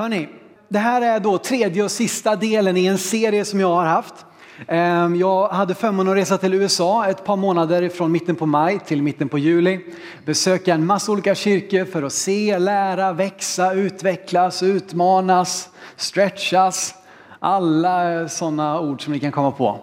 [0.00, 0.28] Hörni,
[0.68, 4.14] det här är då tredje och sista delen i en serie som jag har haft.
[4.68, 8.78] Ehm, jag hade förmånen att resa till USA ett par månader från mitten på maj
[8.86, 9.80] till mitten på juli.
[10.24, 16.94] Besöka en massa olika kyrkor för att se, lära, växa, utvecklas, utmanas, stretchas.
[17.38, 19.80] Alla eh, sådana ord som ni kan komma på.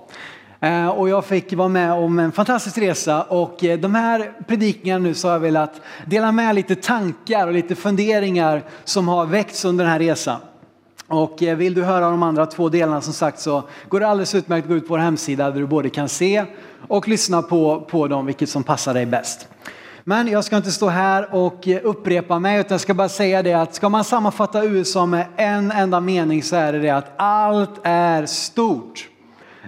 [0.66, 5.04] Eh, och jag fick vara med om en fantastisk resa och eh, de här predikningarna
[5.04, 9.66] nu så har jag velat dela med lite tankar och lite funderingar som har väckts
[9.66, 10.40] under den här resan.
[11.08, 14.36] Och eh, vill du höra de andra två delarna som sagt så går det alldeles
[14.36, 16.46] utmärkt att gå ut på vår hemsida där du både kan se
[16.88, 19.48] och lyssna på, på dem, vilket som passar dig bäst.
[20.04, 23.54] Men jag ska inte stå här och upprepa mig utan jag ska bara säga det
[23.54, 27.80] att ska man sammanfatta USA med en enda mening så är det det att allt
[27.84, 29.10] är stort.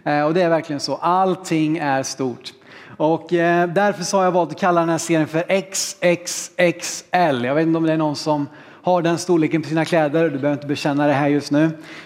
[0.07, 2.53] Eh, och det är verkligen så, allting är stort.
[2.97, 7.45] Och eh, därför så har jag valt att kalla den här serien för XXXL.
[7.45, 8.47] Jag vet inte om det är någon som
[8.83, 10.23] har den storleken på sina kläder.
[10.23, 11.63] Du behöver inte bekänna det här just nu.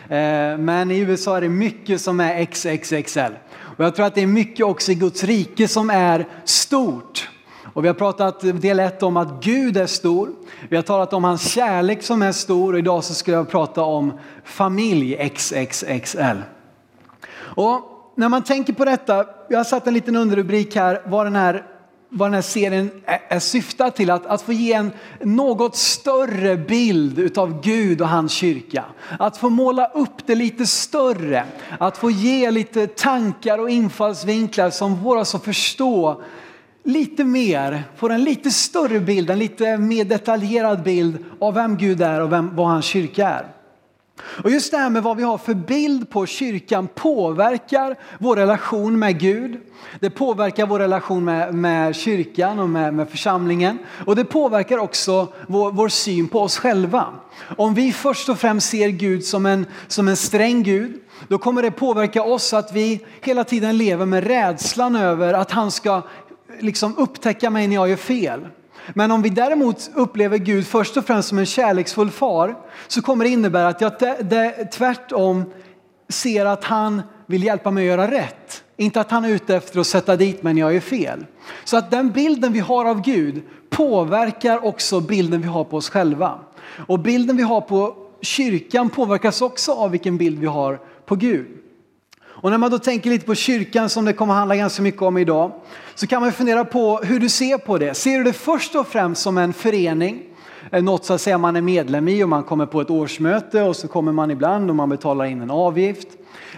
[0.10, 3.34] Eh, men i USA är det mycket som är XXXL.
[3.78, 7.30] Och jag tror att det är mycket också i Guds rike som är stort.
[7.74, 10.30] Och vi har pratat del ett om att Gud är stor.
[10.70, 13.82] Vi har talat om hans kärlek som är stor och idag så ska jag prata
[13.82, 16.38] om familj XXXL.
[17.56, 21.36] Och när man tänker på detta, jag har satt en liten underrubrik här, vad den
[21.36, 21.66] här
[22.14, 27.20] vad den här serien är syftar till, att, att få ge en något större bild
[27.20, 28.86] utav Gud och hans kyrka.
[29.20, 31.46] Att få måla upp det lite större,
[31.80, 36.22] att få ge lite tankar och infallsvinklar som får oss att förstå
[36.84, 42.02] lite mer, få en lite större bild, en lite mer detaljerad bild av vem Gud
[42.02, 43.61] är och vem, vad hans kyrka är.
[44.44, 49.00] Och just det här med vad vi har för bild på kyrkan påverkar vår relation
[49.00, 49.58] med Gud.
[50.00, 53.78] Det påverkar vår relation med, med kyrkan och med, med, församlingen.
[54.06, 57.08] Och det påverkar också vår, vår, syn på oss själva.
[57.58, 61.62] Om vi först och främst ser Gud som en, som en sträng Gud, då kommer
[61.62, 66.02] det påverka oss att vi hela tiden lever med rädslan över att han ska
[66.60, 68.48] liksom upptäcka mig när jag gör fel.
[68.94, 72.56] Men om vi däremot upplever Gud först och främst som en kärleksfull far
[72.88, 73.94] så kommer det innebära att jag
[74.72, 75.46] tvärtom
[76.10, 78.64] ser att han vill hjälpa mig att göra rätt.
[78.78, 81.26] Inte att han är ute efter att sätta dit mig när jag är fel.
[81.64, 85.90] Så att den bilden vi har av Gud påverkar också bilden vi har på oss
[85.90, 86.40] själva.
[86.88, 91.61] Och bilden vi har på kyrkan påverkas också av vilken bild vi har på Gud.
[92.42, 95.02] Och när man då tänker lite på kyrkan som det kommer att handla ganska mycket
[95.02, 95.52] om idag
[95.96, 97.94] så kan man fundera på hur du ser på det.
[97.94, 100.24] Ser du det först och främst som en förening?
[100.72, 103.76] Något så att säga man är medlem i och man kommer på ett årsmöte och
[103.76, 106.08] så kommer man ibland och man betalar in en avgift.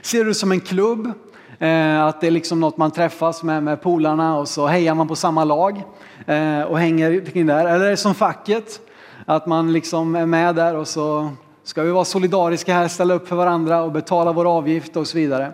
[0.01, 1.11] Ser du det som en klubb?
[1.59, 5.07] Eh, att det är liksom något man träffas med, med polarna och så hejar man
[5.07, 5.83] på samma lag
[6.27, 7.65] eh, och hänger kring där.
[7.65, 8.79] Eller är det som facket?
[9.25, 11.29] Att man liksom är med där och så
[11.63, 15.17] ska vi vara solidariska här, ställa upp för varandra och betala vår avgift och så
[15.17, 15.51] vidare.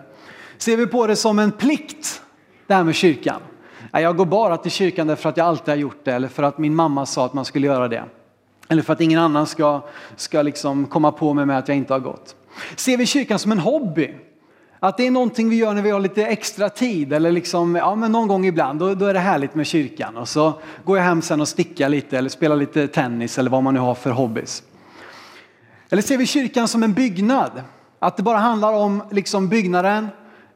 [0.60, 2.22] Ser vi på det som en plikt,
[2.66, 3.40] det här med kyrkan?
[3.92, 6.58] Jag går bara till kyrkan därför att jag alltid har gjort det eller för att
[6.58, 8.04] min mamma sa att man skulle göra det.
[8.68, 9.82] Eller för att ingen annan ska,
[10.16, 12.36] ska liksom komma på mig med att jag inte har gått.
[12.76, 14.14] Ser vi kyrkan som en hobby?
[14.78, 17.94] Att det är någonting vi gör när vi har lite extra tid eller liksom, ja,
[17.94, 20.16] men någon gång ibland, då, då är det härligt med kyrkan.
[20.16, 20.52] Och så
[20.84, 23.80] går jag hem sen och stickar lite eller spelar lite tennis eller vad man nu
[23.80, 24.62] har för hobbys.
[25.90, 27.62] Eller ser vi kyrkan som en byggnad?
[27.98, 30.08] Att det bara handlar om liksom byggnaden,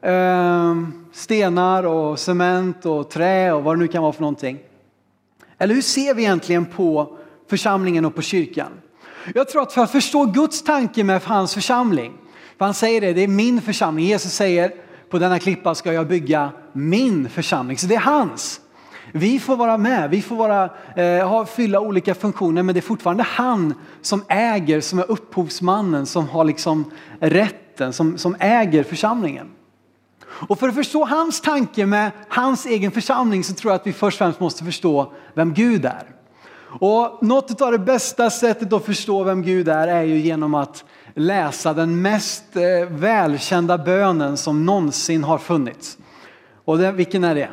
[0.05, 4.59] Ehm, stenar och cement och trä och vad det nu kan vara för någonting.
[5.57, 7.17] Eller hur ser vi egentligen på
[7.49, 8.67] församlingen och på kyrkan?
[9.35, 12.13] Jag tror att för att förstå Guds tanke med hans församling,
[12.57, 14.05] för han säger det, det är min församling.
[14.05, 14.71] Jesus säger
[15.09, 18.61] på denna klippa ska jag bygga min församling, så det är hans.
[19.11, 22.81] Vi får vara med, vi får vara, eh, ha, fylla olika funktioner men det är
[22.81, 29.47] fortfarande han som äger, som är upphovsmannen, som har liksom rätten, som, som äger församlingen.
[30.47, 33.93] Och för att förstå hans tanke med hans egen församling så tror jag att vi
[33.93, 36.15] först och främst måste förstå vem Gud är.
[36.79, 40.83] Och något av det bästa sättet att förstå vem Gud är är ju genom att
[41.13, 45.97] läsa den mest eh, välkända bönen som någonsin har funnits.
[46.65, 47.49] Och det, vilken är det?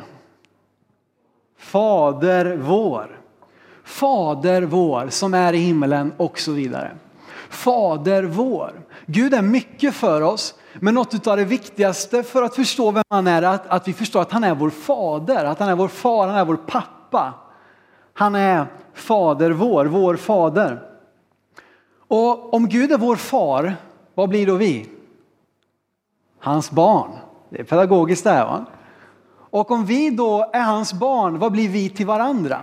[1.59, 3.19] Fader vår.
[3.83, 6.91] Fader vår som är i himmelen och så vidare.
[7.49, 8.71] Fader vår.
[9.05, 13.27] Gud är mycket för oss men något av det viktigaste för att förstå vem han
[13.27, 15.87] är, är att, att vi förstår att han är vår fader, att han är vår
[15.87, 17.33] far, han är vår pappa.
[18.13, 20.89] Han är fader vår, vår fader.
[22.07, 23.75] Och om Gud är vår far,
[24.13, 24.89] vad blir då vi?
[26.39, 27.11] Hans barn.
[27.49, 28.65] Det är pedagogiskt där va?
[29.49, 32.61] Och om vi då är hans barn, vad blir vi till varandra?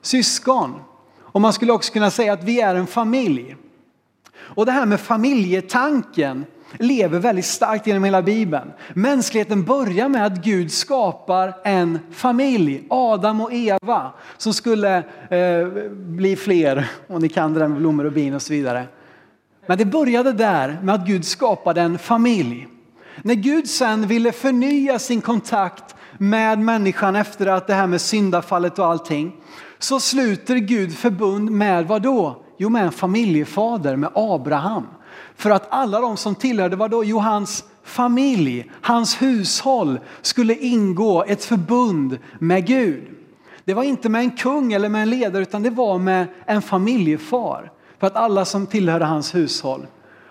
[0.00, 0.74] Syskon.
[1.18, 3.56] Och man skulle också kunna säga att vi är en familj.
[4.46, 6.44] Och det här med familjetanken
[6.78, 8.72] lever väldigt starkt genom hela Bibeln.
[8.94, 14.96] Mänskligheten börjar med att Gud skapar en familj, Adam och Eva, som skulle
[15.30, 16.90] eh, bli fler.
[17.06, 18.84] Och ni kan det där med blommor och bin och så vidare.
[19.66, 22.68] Men det började där med att Gud skapade en familj.
[23.22, 28.78] När Gud sen ville förnya sin kontakt med människan efter att det här med syndafallet
[28.78, 29.32] och allting,
[29.78, 32.45] så sluter Gud förbund med vad då?
[32.56, 34.86] Jo, med en familjefader, med Abraham.
[35.36, 37.04] För att alla de som tillhörde vadå?
[37.04, 43.04] Jo, hans familj, hans hushåll skulle ingå ett förbund med Gud.
[43.64, 46.62] Det var inte med en kung eller med en ledare utan det var med en
[46.62, 47.70] familjefar.
[47.98, 49.86] För att alla som tillhörde hans hushåll.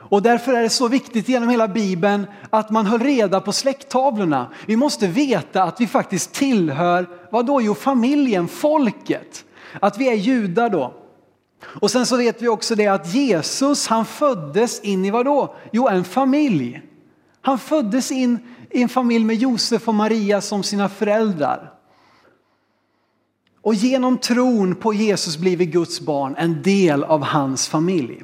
[0.10, 4.48] Och därför är det så viktigt genom hela Bibeln att man höll reda på släkttavlorna.
[4.66, 7.62] Vi måste veta att vi faktiskt tillhör, vad då?
[7.62, 9.46] Jo, familjen, folket.
[9.80, 10.94] Att vi är judar då.
[11.64, 15.56] Och sen så vet vi också det att Jesus han föddes in i vad då?
[15.72, 16.82] Jo, en familj.
[17.42, 21.72] Han föddes in i en familj med Josef och Maria som sina föräldrar.
[23.62, 28.24] Och genom tron på Jesus blir vi Guds barn, en del av hans familj.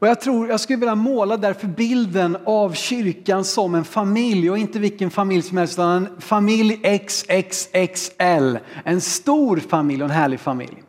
[0.00, 4.58] Och jag tror, jag skulle vilja måla därför bilden av kyrkan som en familj och
[4.58, 8.58] inte vilken familj som helst utan en familj XXXL.
[8.84, 10.82] En stor familj och en härlig familj.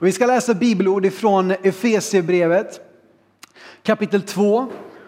[0.00, 2.80] Och vi ska läsa bibelord ifrån Efesierbrevet
[3.82, 4.66] kapitel 2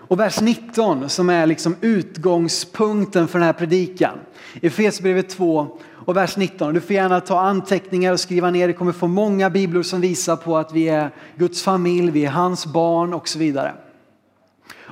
[0.09, 4.19] och vers 19 som är liksom utgångspunkten för den här predikan.
[4.63, 6.75] Efesierbrevet 2 och vers 19.
[6.75, 8.69] Du får gärna ta anteckningar och skriva ner.
[8.69, 12.31] Du kommer få många bibelord som visar på att vi är Guds familj, vi är
[12.31, 13.75] hans barn och så vidare.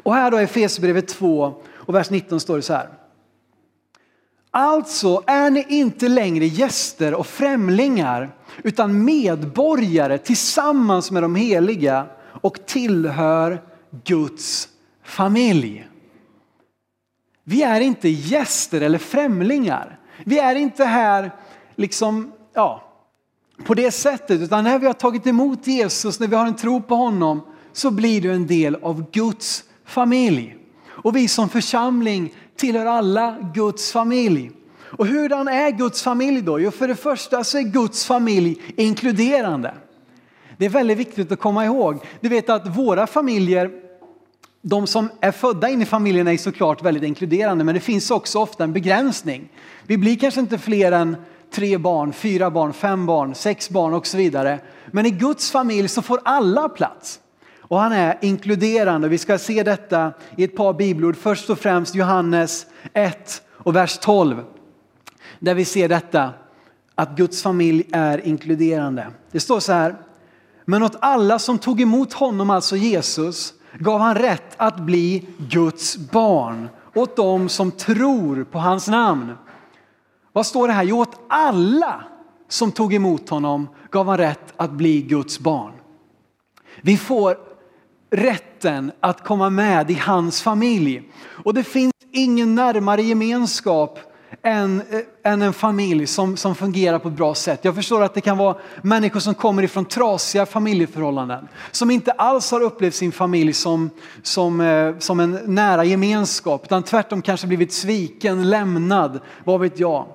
[0.03, 2.89] Och här då i Efesierbrevet 2 och vers 19 står det så här.
[4.59, 12.07] Alltså är ni inte längre gäster och främlingar utan medborgare tillsammans med de heliga
[12.43, 13.63] och tillhör
[14.05, 14.69] Guds
[15.05, 15.89] familj.
[17.45, 19.99] Vi är inte gäster eller främlingar.
[20.25, 21.31] Vi är inte här
[21.75, 22.93] liksom, ja,
[23.65, 26.83] på det sättet, utan när vi har tagit emot Jesus, när vi har en tro
[26.83, 27.41] på honom,
[27.73, 30.57] så blir du en del av Guds familj.
[30.89, 34.51] Och vi som församling tillhör alla Guds familj.
[34.99, 36.61] Och hurdan är Guds familj då?
[36.61, 39.75] Jo, för det första så är Guds familj inkluderande.
[40.59, 41.99] Det är väldigt viktigt att komma ihåg.
[42.21, 43.71] Du vet att våra familjer,
[44.63, 48.39] de som är födda in i familjen är såklart väldigt inkluderande, men det finns också
[48.39, 49.49] ofta en begränsning.
[49.87, 51.17] Vi blir kanske inte fler än
[51.51, 54.59] tre barn, fyra barn, fem barn, sex barn och så vidare.
[54.91, 57.21] Men i Guds familj så får alla plats.
[57.69, 59.09] Och han är inkluderande.
[59.09, 61.17] Vi ska se detta i ett par bibelord.
[61.17, 64.45] Först och främst Johannes 1 och vers 12.
[65.39, 66.31] Där vi ser detta
[66.95, 69.07] att Guds familj är inkluderande.
[69.31, 69.97] Det står så här.
[70.65, 75.97] Men åt alla som tog emot honom, alltså Jesus, gav han rätt att bli Guds
[75.97, 76.69] barn.
[76.95, 79.33] Åt dem som tror på hans namn.
[80.33, 80.85] Vad står det här?
[80.85, 82.05] Jo, åt alla
[82.49, 85.73] som tog emot honom gav han rätt att bli Guds barn.
[86.83, 87.37] Vi får
[88.11, 91.03] rätten att komma med i hans familj.
[91.45, 93.99] Och det finns ingen närmare gemenskap
[94.43, 97.61] än, eh, än en familj som, som fungerar på ett bra sätt.
[97.63, 101.49] Jag förstår att det kan vara människor som kommer ifrån trasiga familjeförhållanden.
[101.71, 103.91] Som inte alls har upplevt sin familj som,
[104.23, 106.65] som, eh, som en nära gemenskap.
[106.65, 110.07] Utan tvärtom kanske blivit sviken, lämnad, vad vet jag.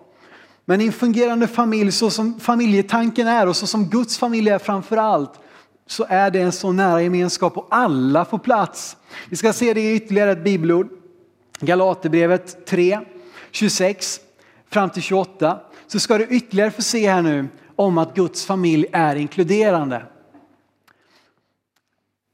[0.65, 4.59] Men i en fungerande familj så som familjetanken är och så som Guds familj är
[4.59, 5.31] framför allt
[5.87, 8.97] så är det en så nära gemenskap och alla får plats.
[9.29, 10.89] Vi ska se det i ytterligare ett bibelord.
[11.59, 12.99] Galaterbrevet 3,
[13.51, 14.19] 26
[14.69, 15.59] fram till 28.
[15.87, 20.05] Så ska du ytterligare få se här nu om att Guds familj är inkluderande.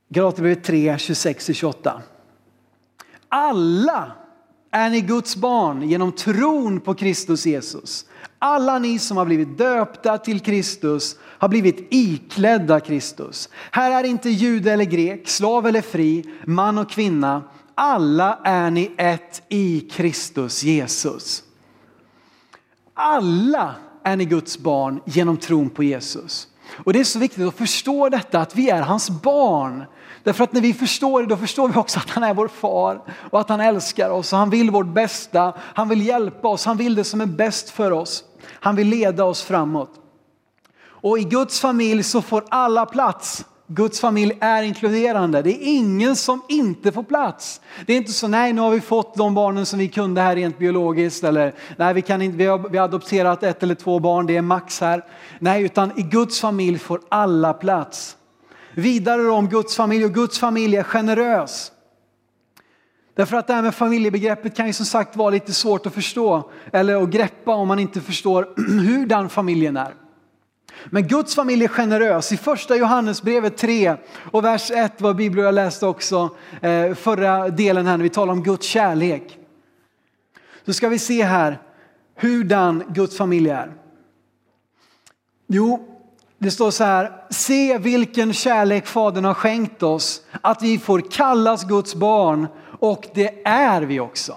[0.10, 2.02] Galaterbrevet 3, 26 28.
[3.30, 4.12] Alla
[4.78, 8.06] är ni Guds barn genom tron på Kristus Jesus.
[8.40, 13.50] Alla ni som har blivit döpta till Kristus har blivit iklädda Kristus.
[13.72, 17.44] Här är inte jude eller grek, slav eller fri, man och kvinna.
[17.76, 21.44] Alla är ni ett i Kristus Jesus.
[22.94, 26.48] Alla är ni Guds barn genom tron på Jesus.
[26.84, 29.84] Och det är så viktigt att förstå detta att vi är hans barn.
[30.28, 33.02] Därför att när vi förstår det, då förstår vi också att han är vår far
[33.32, 35.54] och att han älskar oss och han vill vårt bästa.
[35.60, 38.24] Han vill hjälpa oss, han vill det som är bäst för oss.
[38.50, 39.90] Han vill leda oss framåt.
[40.80, 43.46] Och i Guds familj så får alla plats.
[43.68, 45.42] Guds familj är inkluderande.
[45.42, 47.62] Det är ingen som inte får plats.
[47.86, 50.36] Det är inte så, nej nu har vi fått de barnen som vi kunde här
[50.36, 54.00] rent biologiskt eller nej vi, kan inte, vi, har, vi har adopterat ett eller två
[54.00, 55.06] barn, det är max här.
[55.40, 58.18] Nej, utan i Guds familj får alla plats
[58.78, 61.72] vidare om Guds familj och Guds familj är generös.
[63.16, 66.52] Därför att det här med familjebegreppet kan ju som sagt vara lite svårt att förstå
[66.74, 68.54] eller att greppa om man inte förstår
[68.88, 69.94] hur den familjen är.
[70.86, 72.32] Men Guds familj är generös.
[72.32, 73.96] I första Johannesbrevet 3
[74.32, 78.34] och vers 1 var bibeln jag läste också eh, förra delen här när vi talar
[78.34, 79.38] om Guds kärlek.
[80.66, 81.62] Så ska vi se här
[82.16, 83.74] hurdan Guds familj är.
[85.48, 85.97] Jo,
[86.40, 91.64] det står så här, se vilken kärlek Fadern har skänkt oss, att vi får kallas
[91.64, 92.48] Guds barn
[92.80, 94.36] och det är vi också.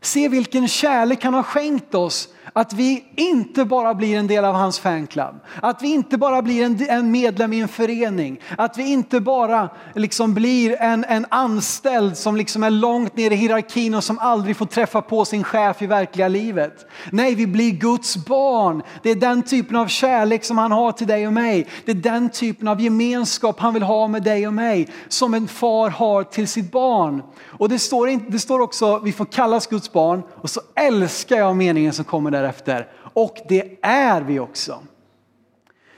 [0.00, 4.54] Se vilken kärlek han har skänkt oss att vi inte bara blir en del av
[4.54, 9.20] hans fanclub, att vi inte bara blir en, medlem i en förening, att vi inte
[9.20, 14.18] bara liksom blir en, en anställd som liksom är långt ner i hierarkin och som
[14.18, 16.86] aldrig får träffa på sin chef i verkliga livet.
[17.10, 18.82] Nej, vi blir Guds barn.
[19.02, 21.66] Det är den typen av kärlek som han har till dig och mig.
[21.84, 25.48] Det är den typen av gemenskap han vill ha med dig och mig som en
[25.48, 27.22] far har till sitt barn.
[27.46, 31.56] Och det står, det står också, vi får kallas Guds barn och så älskar jag
[31.56, 32.88] meningen som kommer därefter.
[32.96, 34.78] Och det är vi också.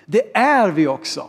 [0.07, 1.29] Det är vi också.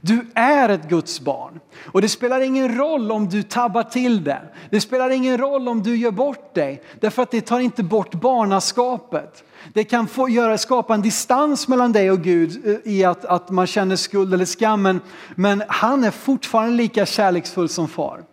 [0.00, 1.60] Du är ett Guds barn.
[1.92, 4.42] Och det spelar ingen roll om du tabbar till det.
[4.70, 6.82] Det spelar ingen roll om du gör bort dig.
[7.00, 9.44] Därför att det tar inte bort barnaskapet.
[9.72, 13.50] Det kan få göra, skapa en distans mellan dig och Gud eh, i att, att
[13.50, 14.82] man känner skuld eller skam.
[14.82, 15.00] Men,
[15.34, 18.24] men han är fortfarande lika kärleksfull som far.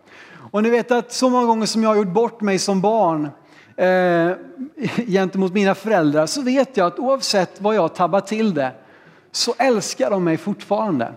[0.50, 3.28] Och ni vet att så många gånger som jag har gjort bort mig som barn
[3.76, 4.30] eh,
[5.06, 8.72] gentemot mina föräldrar så vet jag att oavsett vad jag tabbar till det
[9.32, 11.12] så älskar de mig fortfarande.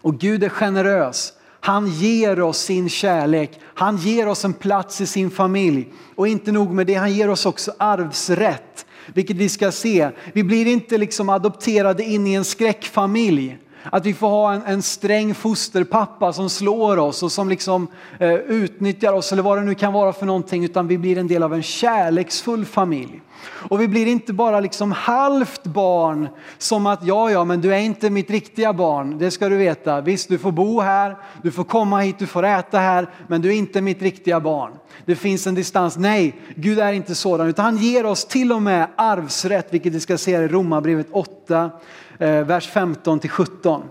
[0.00, 1.32] Och Gud är generös.
[1.60, 3.60] Han ger oss sin kärlek.
[3.74, 5.92] Han ger oss en plats i sin familj.
[6.14, 8.86] Och inte nog med det, han ger oss också arvsrätt.
[9.14, 10.10] Vilket vi ska se.
[10.32, 13.58] Vi blir inte liksom adopterade in i en skräckfamilj.
[13.92, 17.86] Att vi får ha en, en sträng fosterpappa som slår oss och som liksom
[18.18, 21.28] eh, utnyttjar oss eller vad det nu kan vara för någonting utan vi blir en
[21.28, 23.20] del av en kärleksfull familj.
[23.44, 26.28] Och vi blir inte bara liksom halvt barn
[26.58, 29.18] som att ja, ja, men du är inte mitt riktiga barn.
[29.18, 30.00] Det ska du veta.
[30.00, 33.48] Visst, du får bo här, du får komma hit, du får äta här, men du
[33.48, 34.72] är inte mitt riktiga barn.
[35.04, 35.96] Det finns en distans.
[35.96, 40.00] Nej, Gud är inte sådan, utan han ger oss till och med arvsrätt, vilket vi
[40.00, 41.70] ska se i Romarbrevet 8,
[42.18, 43.82] eh, vers 15 till 17.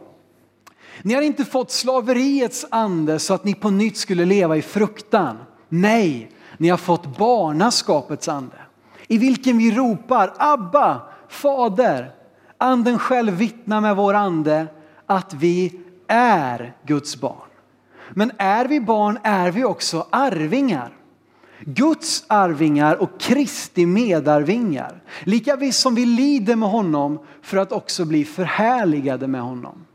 [1.02, 5.38] Ni har inte fått slaveriets ande så att ni på nytt skulle leva i fruktan.
[5.70, 8.56] Nej, ni har fått barnaskapets ande
[9.08, 12.12] i vilken vi ropar Abba, Fader.
[12.58, 14.68] Anden själv vittnar med vår ande
[15.06, 17.48] att vi är Guds barn.
[18.14, 20.94] Men är vi barn är vi också arvingar.
[21.60, 25.02] Guds arvingar och Kristi medarvingar.
[25.24, 29.86] Lika visst som vi lider med honom för att också bli förhärligade med honom.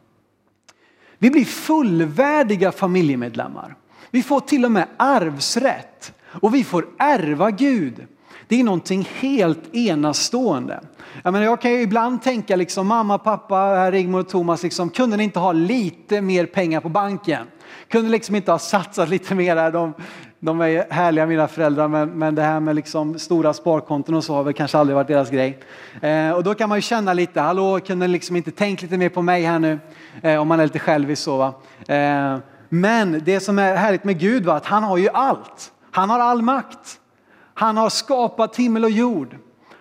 [1.18, 3.76] Vi blir fullvärdiga familjemedlemmar.
[4.10, 8.06] Vi får till och med arvsrätt och vi får ärva Gud.
[8.50, 10.80] Det är någonting helt enastående.
[11.22, 15.16] Jag, menar, jag kan ju ibland tänka liksom mamma, pappa, Rigmor och Thomas, liksom, kunde
[15.16, 17.46] ni inte ha lite mer pengar på banken?
[17.88, 19.70] Kunde liksom inte ha satsat lite mer?
[19.70, 19.94] De,
[20.40, 24.34] de är härliga mina föräldrar men, men det här med liksom stora sparkonton och så
[24.34, 25.58] har väl kanske aldrig varit deras grej.
[26.02, 29.08] Eh, och då kan man ju känna lite, hallå kunde liksom inte tänkt lite mer
[29.08, 29.78] på mig här nu?
[30.22, 31.54] Eh, om man är lite självisk så va.
[31.94, 32.38] Eh,
[32.68, 35.72] men det som är härligt med Gud var att han har ju allt.
[35.90, 37.00] Han har all makt.
[37.60, 39.36] Han har skapat himmel och jord.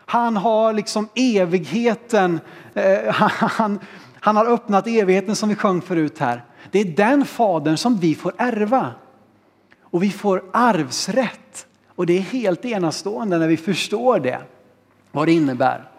[0.06, 2.40] Han har liksom evigheten.
[2.74, 3.80] Eh, han,
[4.20, 6.44] han har öppnat evigheten som vi sjöng förut här.
[6.72, 8.92] Det är den fadern som vi får ärva.
[9.82, 11.68] Och vi får arvsrätt.
[11.96, 14.42] Och det är helt enastående när vi förstår det,
[15.12, 15.90] vad det innebär.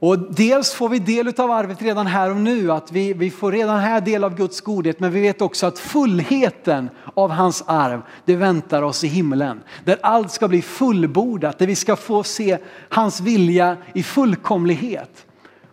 [0.00, 3.52] Och dels får vi del av arvet redan här och nu, att vi, vi får
[3.52, 8.02] redan här del av Guds godhet, men vi vet också att fullheten av hans arv,
[8.24, 9.60] det väntar oss i himlen.
[9.84, 15.26] Där allt ska bli fullbordat, där vi ska få se hans vilja i fullkomlighet.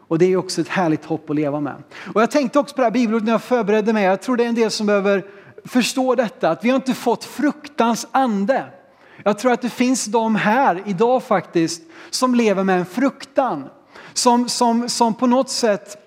[0.08, 1.84] Och det är också ett härligt hopp att leva med.
[2.14, 4.04] Och jag tänkte också på det här bibelordet när jag förberedde mig.
[4.04, 5.26] Jag tror det är en del som behöver
[5.66, 8.66] förstå detta, att vi har inte fått fruktans ande.
[9.24, 13.70] Jag tror att det finns de här idag faktiskt som lever med en fruktan.
[14.18, 15.98] Som, som, som på något sätt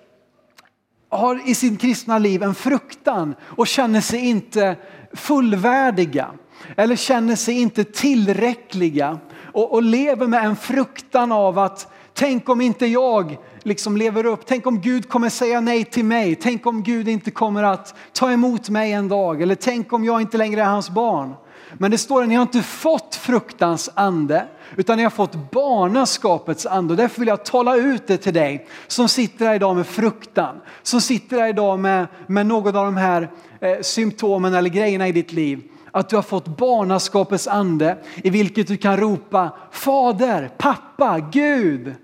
[1.09, 4.75] har i sin kristna liv en fruktan och känner sig inte
[5.13, 6.31] fullvärdiga
[6.77, 9.19] eller känner sig inte tillräckliga
[9.53, 14.45] och, och lever med en fruktan av att tänk om inte jag liksom lever upp.
[14.45, 16.35] Tänk om Gud kommer säga nej till mig.
[16.35, 19.41] Tänk om Gud inte kommer att ta emot mig en dag.
[19.41, 21.33] Eller tänk om jag inte längre är hans barn.
[21.77, 26.65] Men det står att ni har inte fått fruktans ande, utan ni har fått barnaskapets
[26.65, 26.93] ande.
[26.93, 30.61] Och därför vill jag tala ut det till dig som sitter här idag med fruktan,
[30.83, 35.11] som sitter här idag med, med något av de här eh, symptomen eller grejerna i
[35.11, 35.63] ditt liv.
[35.91, 41.95] Att du har fått barnaskapets ande i vilket du kan ropa Fader, pappa, Gud.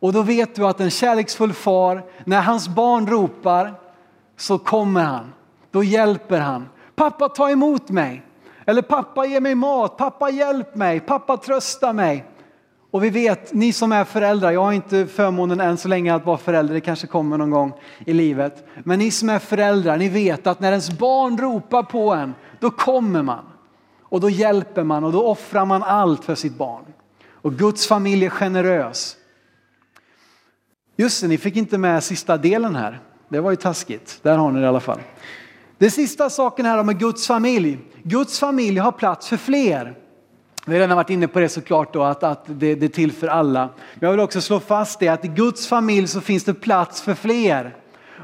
[0.00, 3.74] Och då vet du att en kärleksfull far, när hans barn ropar
[4.36, 5.32] så kommer han.
[5.70, 6.68] Då hjälper han.
[6.94, 8.25] Pappa ta emot mig.
[8.66, 12.24] Eller pappa ge mig mat, pappa hjälp mig, pappa trösta mig.
[12.90, 16.26] Och vi vet, ni som är föräldrar, jag har inte förmånen än så länge att
[16.26, 17.72] vara förälder, det kanske kommer någon gång
[18.06, 18.66] i livet.
[18.84, 22.70] Men ni som är föräldrar, ni vet att när ens barn ropar på en, då
[22.70, 23.44] kommer man.
[24.02, 26.84] Och då hjälper man och då offrar man allt för sitt barn.
[27.32, 29.16] Och Guds familj är generös.
[30.96, 33.00] Just det, ni fick inte med sista delen här.
[33.28, 34.18] Det var ju taskigt.
[34.22, 35.00] Där har ni det i alla fall.
[35.78, 37.78] Det sista saken här med Guds familj.
[38.02, 39.94] Guds familj har plats för fler.
[40.66, 43.12] Vi har redan varit inne på det såklart då, att, att det, det är till
[43.12, 43.68] för alla.
[44.00, 47.14] Jag vill också slå fast det att i Guds familj så finns det plats för
[47.14, 47.76] fler.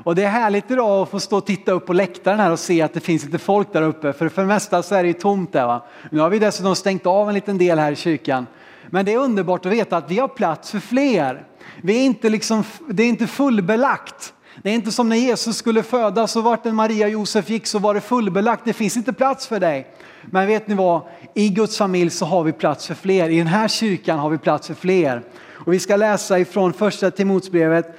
[0.04, 2.58] Och det är härligt idag att få stå och titta upp på läktaren här och
[2.58, 4.12] se att det finns lite folk där uppe.
[4.12, 5.66] För för det mesta så är det ju tomt där.
[5.66, 5.82] Va?
[6.10, 8.46] Nu har vi dessutom stängt av en liten del här i kyrkan.
[8.90, 11.46] Men det är underbart att veta att vi har plats för fler.
[11.82, 14.34] Vi är inte liksom, det är inte fullbelagt.
[14.62, 17.66] Det är inte som när Jesus skulle födas och vart en Maria och Josef gick
[17.66, 18.62] så var det fullbelagt.
[18.64, 19.86] Det finns inte plats för dig.
[20.30, 21.02] Men vet ni vad?
[21.34, 23.28] I Guds familj så har vi plats för fler.
[23.28, 25.22] I den här kyrkan har vi plats för fler.
[25.64, 27.96] Och vi ska läsa ifrån första Timotsbrevet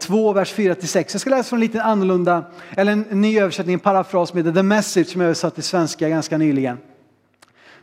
[0.00, 1.14] 2, eh, vers 4-6.
[1.14, 4.52] Jag ska läsa från en liten annorlunda, eller en ny översättning, en parafras som heter
[4.52, 6.78] The Message som jag översatt till svenska ganska nyligen.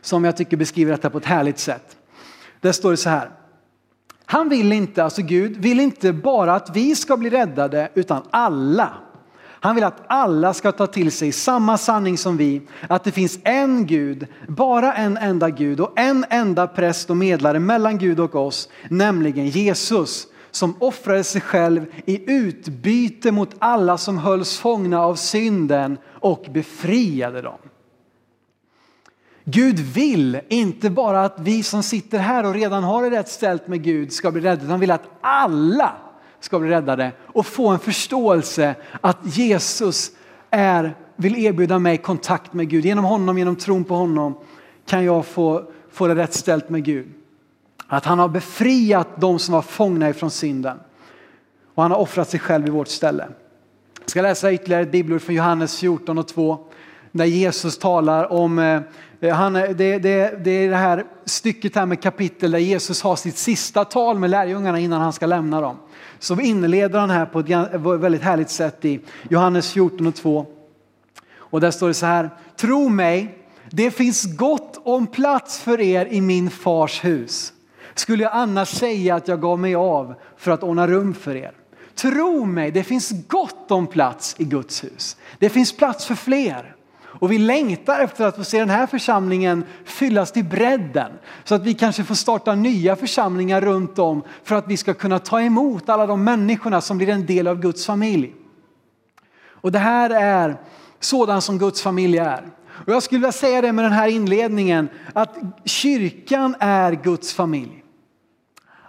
[0.00, 1.96] Som jag tycker beskriver detta på ett härligt sätt.
[2.60, 3.30] Där står det så här.
[4.26, 8.92] Han vill inte, alltså Gud vill inte bara att vi ska bli räddade utan alla.
[9.60, 13.38] Han vill att alla ska ta till sig samma sanning som vi, att det finns
[13.44, 18.34] en Gud, bara en enda Gud och en enda präst och medlare mellan Gud och
[18.34, 25.14] oss, nämligen Jesus som offrade sig själv i utbyte mot alla som hölls fångna av
[25.14, 27.58] synden och befriade dem.
[29.48, 33.68] Gud vill inte bara att vi som sitter här och redan har det rätt ställt
[33.68, 35.92] med Gud ska bli räddade, han vill att alla
[36.40, 40.10] ska bli räddade och få en förståelse att Jesus
[40.50, 42.84] är, vill erbjuda mig kontakt med Gud.
[42.84, 44.34] Genom honom, genom tron på honom
[44.86, 47.06] kan jag få, få det rätt ställt med Gud.
[47.86, 50.78] Att han har befriat de som var fångna ifrån synden.
[51.74, 53.28] Och han har offrat sig själv i vårt ställe.
[54.00, 56.58] Jag ska läsa ytterligare ett bibelord från Johannes 14 och 2
[57.16, 58.58] där Jesus talar om,
[59.20, 63.16] eh, han, det, det, det är det här stycket här med kapitel där Jesus har
[63.16, 65.76] sitt sista tal med lärjungarna innan han ska lämna dem.
[66.18, 67.40] Så inleder han här på
[67.94, 69.00] ett väldigt härligt sätt i
[69.30, 70.46] Johannes 14 och 2.
[71.36, 73.38] Och där står det så här, tro mig,
[73.70, 77.52] det finns gott om plats för er i min fars hus.
[77.94, 81.52] Skulle jag annars säga att jag gav mig av för att ordna rum för er?
[81.94, 85.16] Tro mig, det finns gott om plats i Guds hus.
[85.38, 86.75] Det finns plats för fler.
[87.18, 91.12] Och vi längtar efter att få se den här församlingen fyllas till bredden.
[91.44, 95.18] Så att vi kanske får starta nya församlingar runt om för att vi ska kunna
[95.18, 98.34] ta emot alla de människorna som blir en del av Guds familj.
[99.48, 100.56] Och det här är
[101.00, 102.50] sådan som Guds familj är.
[102.68, 107.82] Och jag skulle vilja säga det med den här inledningen att kyrkan är Guds familj.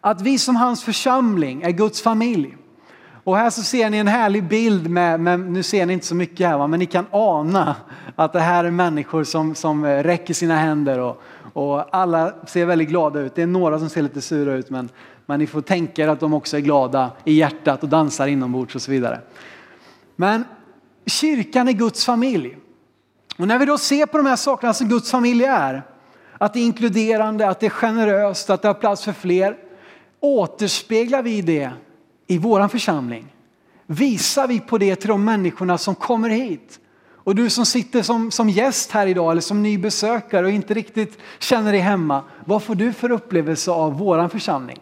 [0.02, 2.58] Att vi som hans församling är Guds familj.
[3.28, 6.16] Och här så ser ni en härlig bild med, med nu ser ni inte så
[6.16, 6.68] mycket här va?
[6.68, 7.76] men ni kan ana
[8.16, 11.22] att det här är människor som, som eh, räcker sina händer och,
[11.54, 13.36] och alla ser väldigt glada ut.
[13.36, 14.90] Det är några som ser lite sura ut men,
[15.26, 18.76] men ni får tänka er att de också är glada i hjärtat och dansar inombords
[18.76, 19.22] och så vidare.
[20.16, 20.44] Men
[21.06, 22.58] kyrkan är Guds familj.
[23.38, 25.84] Och när vi då ser på de här sakerna som Guds familj är,
[26.38, 29.58] att det är inkluderande, att det är generöst, att det har plats för fler,
[30.20, 31.72] återspeglar vi det
[32.28, 33.34] i vår församling?
[33.86, 36.80] Visar vi på det till de människorna som kommer hit?
[37.28, 40.74] Och du som sitter som, som gäst här idag eller som ny besökare och inte
[40.74, 42.24] riktigt känner dig hemma.
[42.46, 44.80] Vad får du för upplevelse av våran församling?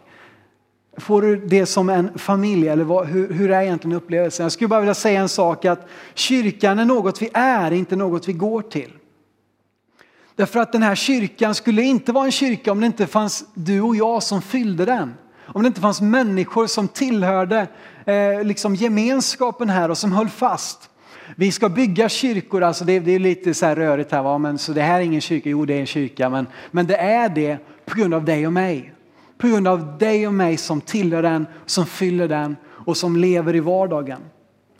[0.97, 4.43] Får du det som en familj eller vad, hur, hur är egentligen upplevelsen?
[4.43, 8.27] Jag skulle bara vilja säga en sak att kyrkan är något vi är, inte något
[8.27, 8.91] vi går till.
[10.35, 13.81] Därför att den här kyrkan skulle inte vara en kyrka om det inte fanns du
[13.81, 15.13] och jag som fyllde den.
[15.47, 17.67] Om det inte fanns människor som tillhörde
[18.05, 20.89] eh, liksom gemenskapen här och som höll fast.
[21.35, 24.37] Vi ska bygga kyrkor, alltså det, det är lite så här rörigt här, va?
[24.37, 26.97] Men, så det här är ingen kyrka, jo det är en kyrka, men, men det
[26.97, 28.93] är det på grund av dig och mig.
[29.37, 33.55] På grund av dig och mig som tillhör den, som fyller den och som lever
[33.55, 34.19] i vardagen.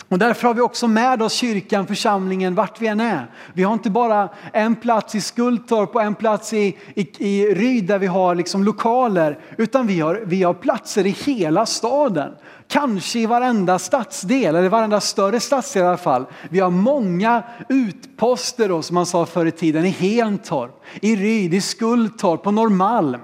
[0.09, 3.31] Och därför har vi också med oss kyrkan, församlingen, vart vi än är.
[3.53, 7.85] Vi har inte bara en plats i Skultorp och en plats i, i, i Ryd
[7.85, 12.31] där vi har liksom lokaler, utan vi har, vi har platser i hela staden.
[12.67, 16.25] Kanske i varenda stadsdel, eller varenda större stadsdel i alla fall.
[16.49, 21.53] Vi har många utposter då, som man sa förr i tiden, i Hentorp, i Ryd,
[21.53, 23.21] i Skultorp, på Norrmalm.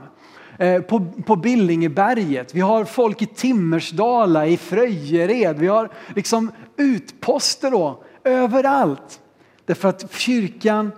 [0.62, 7.71] Eh, på, på Billingeberget, vi har folk i Timmersdala, i Fröjered, vi har liksom utposter
[7.71, 9.19] då, överallt.
[9.65, 10.91] Därför att kyrkan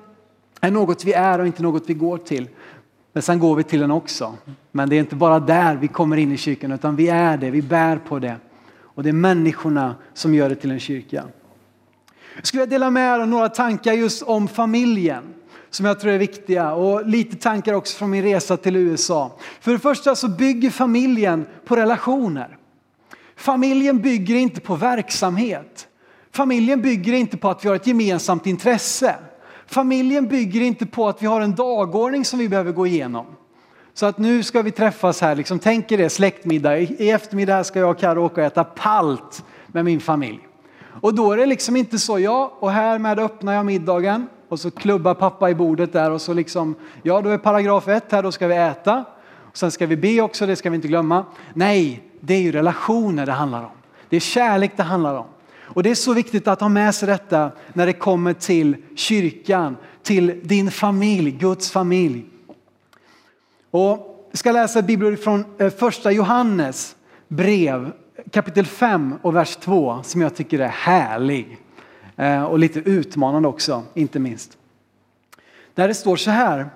[0.62, 2.50] är något vi är och inte något vi går till.
[3.14, 4.34] Men sen går vi till den också.
[4.72, 7.52] Men det är inte bara där vi kommer in i kyrkan utan vi är det,
[7.52, 8.36] vi bär på det.
[8.80, 11.24] Och det är människorna som gör det till en kyrka.
[12.36, 15.24] Jag skulle vilja dela med er några tankar just om familjen
[15.76, 19.32] som jag tror är viktiga och lite tankar också från min resa till USA.
[19.60, 22.58] För det första så bygger familjen på relationer.
[23.36, 25.88] Familjen bygger inte på verksamhet.
[26.32, 29.16] Familjen bygger inte på att vi har ett gemensamt intresse.
[29.66, 33.26] Familjen bygger inte på att vi har en dagordning som vi behöver gå igenom.
[33.94, 36.78] Så att nu ska vi träffas här, liksom, tänk er det, släktmiddag.
[36.78, 40.40] I eftermiddag ska jag och Karo åka och äta palt med min familj.
[41.02, 44.72] Och då är det liksom inte så, ja, och härmed öppnar jag middagen och så
[44.72, 48.32] klubbar pappa i bordet där och så liksom, ja då är paragraf ett här, då
[48.32, 49.06] ska vi äta.
[49.36, 51.26] Och sen ska vi be också, det ska vi inte glömma.
[51.54, 53.72] Nej, det är ju relationer det handlar om.
[54.10, 55.26] Det är kärlek det handlar om.
[55.60, 59.78] Och det är så viktigt att ha med sig detta när det kommer till kyrkan,
[60.04, 62.26] till din familj, Guds familj.
[63.72, 66.96] Och jag ska läsa Bibeln från eh, första Johannes
[67.28, 67.92] brev
[68.32, 71.58] kapitel 5 och vers 2 som jag tycker är härlig.
[72.16, 74.58] Eh, och lite utmanande också, inte minst.
[75.74, 76.70] Där det står så här.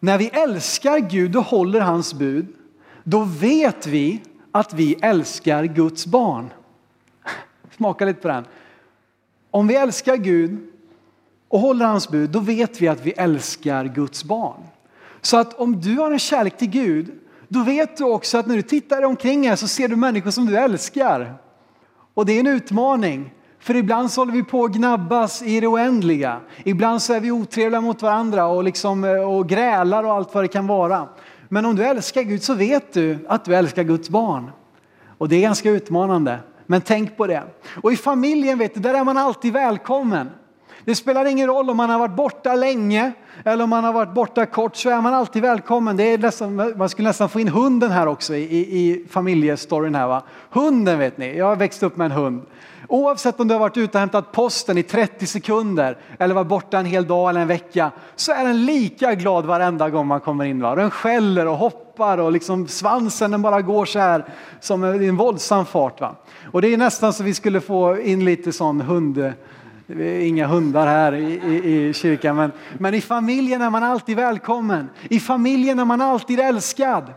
[0.00, 2.46] När vi älskar Gud och håller hans bud,
[3.04, 6.50] då vet vi att vi älskar Guds barn.
[7.76, 8.44] Smaka lite på den.
[9.50, 10.58] Om vi älskar Gud
[11.48, 14.60] och håller hans bud, då vet vi att vi älskar Guds barn.
[15.20, 17.12] Så att om du har en kärlek till Gud,
[17.48, 20.46] då vet du också att när du tittar omkring här så ser du människor som
[20.46, 21.34] du älskar.
[22.14, 23.34] Och det är en utmaning.
[23.64, 26.40] För ibland så håller vi på att gnabbas i det oändliga.
[26.64, 30.44] Ibland så är vi otrevliga mot varandra och, liksom, eh, och grälar och allt vad
[30.44, 31.08] det kan vara.
[31.48, 34.50] Men om du älskar Gud så vet du att du älskar Guds barn.
[35.18, 36.38] Och det är ganska utmanande.
[36.66, 37.42] Men tänk på det.
[37.82, 40.30] Och i familjen vet du, där är man alltid välkommen.
[40.84, 43.12] Det spelar ingen roll om man har varit borta länge
[43.44, 45.96] eller om man har varit borta kort så är man alltid välkommen.
[45.96, 49.94] Det är nästan, man skulle nästan få in hunden här också i, i, i familjestoryn
[49.94, 50.22] här va.
[50.50, 52.42] Hunden vet ni, jag har växt upp med en hund.
[52.88, 56.78] Oavsett om du har varit ute och hämtat posten i 30 sekunder eller varit borta
[56.78, 60.44] en hel dag eller en vecka så är den lika glad varenda gång man kommer
[60.44, 60.60] in.
[60.60, 60.74] Va?
[60.74, 64.24] Den skäller och hoppar och liksom svansen den bara går så här
[64.60, 66.00] som i en våldsam fart.
[66.00, 66.14] Va?
[66.52, 69.32] Och det är nästan så vi skulle få in lite sån hund
[70.20, 74.88] Inga hundar här i, i, i, kyrkan, men, men i familjen är man alltid välkommen.
[75.10, 77.12] I familjen är man alltid älskad.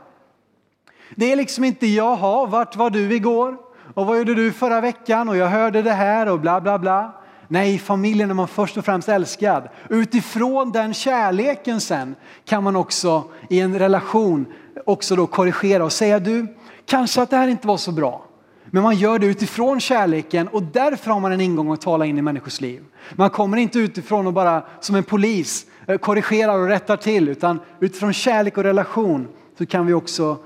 [1.16, 3.58] Det är liksom inte, jaha, vart var du igår?
[3.98, 5.30] Och vad gjorde du förra veckan?
[5.30, 7.14] Och jag hörde det här och bla bla bla.
[7.48, 9.70] Nej, familjen är man först och främst älskad.
[9.90, 14.46] Utifrån den kärleken sen kan man också i en relation
[14.86, 16.48] också då korrigera och säga du,
[16.86, 18.26] kanske att det här inte var så bra.
[18.66, 22.18] Men man gör det utifrån kärleken och därför har man en ingång att tala in
[22.18, 22.84] i människors liv.
[23.16, 27.60] Man kommer inte utifrån och bara som en polis eh, korrigerar och rättar till utan
[27.80, 30.38] utifrån kärlek och relation så kan vi också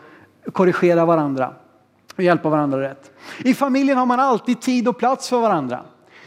[0.53, 1.53] korrigera varandra
[2.15, 3.11] och hjälpa varandra rätt.
[3.37, 5.79] I familjen har man alltid tid och plats för varandra.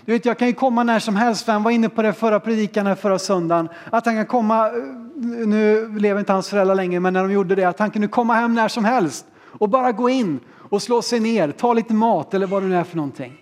[0.05, 2.41] Du vet, jag kan ju komma när som helst, Sven var inne på det förra
[2.41, 4.73] predikan här förra söndagen, att han kan komma, eh,
[5.47, 8.35] nu lever inte hans föräldrar längre, men när de gjorde det, att han kunde komma
[8.35, 9.27] hem när som helst
[9.59, 12.77] och bara gå in och slå sig ner, ta lite mat eller vad det nu
[12.77, 13.33] är för någonting.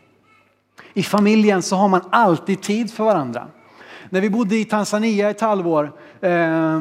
[0.95, 3.47] I familjen så har man alltid tid för varandra.
[4.11, 6.81] När vi bodde i Tanzania ett halvår, eh,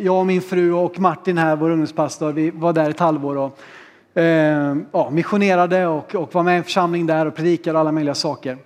[0.00, 3.58] jag och min fru och Martin här, vår ungdomspastor, vi var där ett halvår och
[4.14, 8.14] eh, ja, missionerade och, och var med i en församling där och predikade alla möjliga
[8.14, 8.58] saker.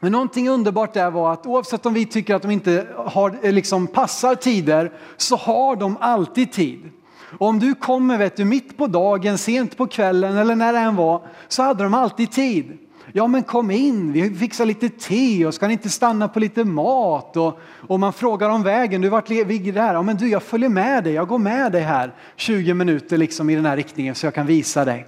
[0.00, 3.52] Men någonting underbart där var att oavsett om vi tycker att de inte har, eh,
[3.52, 6.90] liksom passar tider så har de alltid tid.
[7.38, 10.78] Och om du kommer vet du, mitt på dagen, sent på kvällen eller när det
[10.78, 12.78] än var så hade de alltid tid.
[13.12, 16.64] Ja men kom in, vi fixar lite te och ska ni inte stanna på lite
[16.64, 17.36] mat?
[17.36, 19.94] Och, och man frågar om vägen, du vart ligger där?
[19.94, 23.50] Ja men du jag följer med dig, jag går med dig här 20 minuter liksom
[23.50, 25.06] i den här riktningen så jag kan visa dig.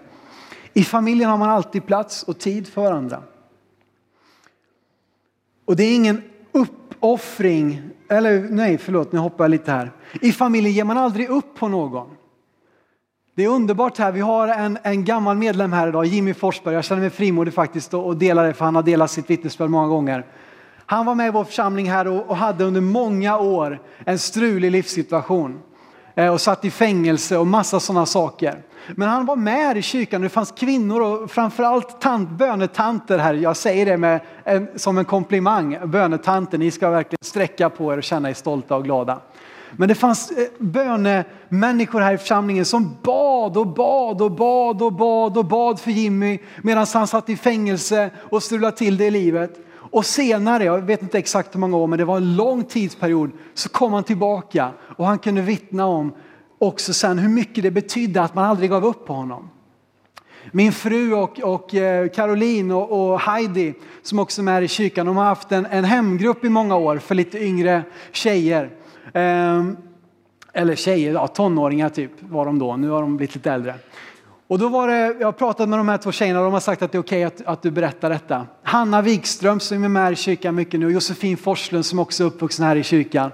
[0.74, 3.22] I familjen har man alltid plats och tid för varandra.
[5.64, 9.92] Och det är ingen uppoffring, eller nej förlåt nu hoppar jag lite här.
[10.20, 12.10] I familjen ger man aldrig upp på någon.
[13.34, 14.12] Det är underbart här.
[14.12, 16.74] Vi har en, en gammal medlem här idag, Jimmy Forsberg.
[16.74, 19.86] Jag känner mig frimodig faktiskt och delar det för han har delat sitt vittnesbörd många
[19.86, 20.26] gånger.
[20.86, 24.70] Han var med i vår församling här och, och hade under många år en strulig
[24.70, 25.60] livssituation
[26.14, 28.62] eh, och satt i fängelse och massa sådana saker.
[28.96, 33.34] Men han var med i kyrkan det fanns kvinnor och framförallt tant, bönetanter här.
[33.34, 35.78] Jag säger det med en, som en komplimang.
[35.84, 39.20] Bönetanter, ni ska verkligen sträcka på er och känna er stolta och glada.
[39.76, 44.92] Men det fanns eh, bönemänniskor här i församlingen som bad och bad och bad och
[44.92, 49.10] bad och bad för Jimmy medan han satt i fängelse och strulade till det i
[49.10, 49.58] livet.
[49.74, 53.30] Och senare, jag vet inte exakt hur många år, men det var en lång tidsperiod,
[53.54, 56.12] så kom han tillbaka och han kunde vittna om
[56.58, 59.50] också sen hur mycket det betydde att man aldrig gav upp på honom.
[60.50, 65.06] Min fru och, och eh, Caroline och, och, Heidi som också är med i kyrkan,
[65.06, 67.82] de har haft en, en hemgrupp i många år för lite yngre
[68.12, 68.70] tjejer.
[69.12, 69.76] Ehm,
[70.52, 73.74] eller tjejer, ja, tonåringar typ var de då, nu har de blivit lite äldre.
[74.46, 76.60] Och då var det, jag har pratat med de här två tjejerna och de har
[76.60, 78.46] sagt att det är okej okay att, att du berättar detta.
[78.62, 82.26] Hanna Wikström som är med i kyrkan mycket nu och Josefin Forslund som också är
[82.26, 83.30] uppvuxen här i kyrkan.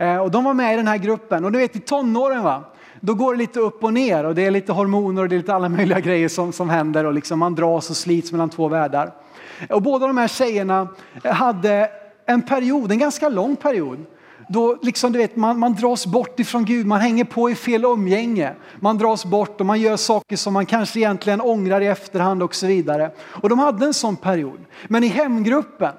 [0.00, 2.64] Eh, och de var med i den här gruppen och du vet i tonåren va,
[3.00, 5.38] då går det lite upp och ner och det är lite hormoner och det är
[5.38, 8.68] lite alla möjliga grejer som, som händer och liksom man dras och slits mellan två
[8.68, 9.12] världar.
[9.70, 10.88] Och båda de här tjejerna
[11.24, 11.90] hade
[12.26, 13.98] en period, en ganska lång period,
[14.48, 17.84] då liksom, du vet, man, man dras bort ifrån Gud, man hänger på i fel
[17.84, 18.54] umgänge.
[18.80, 22.54] Man dras bort och man gör saker som man kanske egentligen ångrar i efterhand och
[22.54, 23.10] så vidare.
[23.18, 24.60] Och de hade en sån period.
[24.88, 25.92] Men i hemgruppen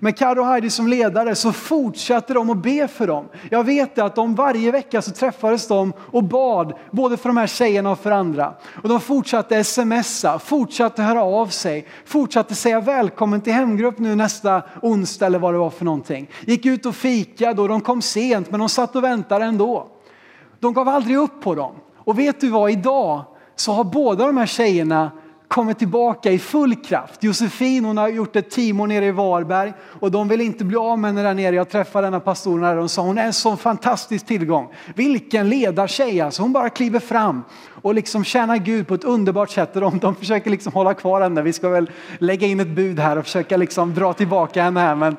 [0.00, 3.28] med Karo och Heidi som ledare så fortsatte de att be för dem.
[3.50, 7.46] Jag vet att de varje vecka så träffades de och bad, både för de här
[7.46, 8.54] tjejerna och för andra.
[8.82, 14.62] Och de fortsatte smsa, fortsatte höra av sig, fortsatte säga välkommen till hemgrupp nu nästa
[14.82, 16.30] onsdag eller vad det var för någonting.
[16.46, 19.88] Gick ut och fikade och de kom sent men de satt och väntade ändå.
[20.60, 21.74] De gav aldrig upp på dem.
[21.96, 23.24] Och vet du vad, idag
[23.56, 25.10] så har båda de här tjejerna
[25.52, 27.24] kommer tillbaka i full kraft.
[27.24, 30.98] Josefin hon har gjort ett team nere i Varberg och de vill inte bli av
[30.98, 31.56] med henne där nere.
[31.56, 34.74] Jag träffade denna pastorn här och sa hon är en sån fantastisk tillgång.
[34.94, 36.42] Vilken ledartjej alltså.
[36.42, 37.42] Hon bara kliver fram
[37.82, 39.74] och liksom tjänar Gud på ett underbart sätt.
[39.74, 41.42] De, de försöker liksom hålla kvar henne.
[41.42, 44.94] Vi ska väl lägga in ett bud här och försöka liksom dra tillbaka henne här.
[44.94, 45.16] Men,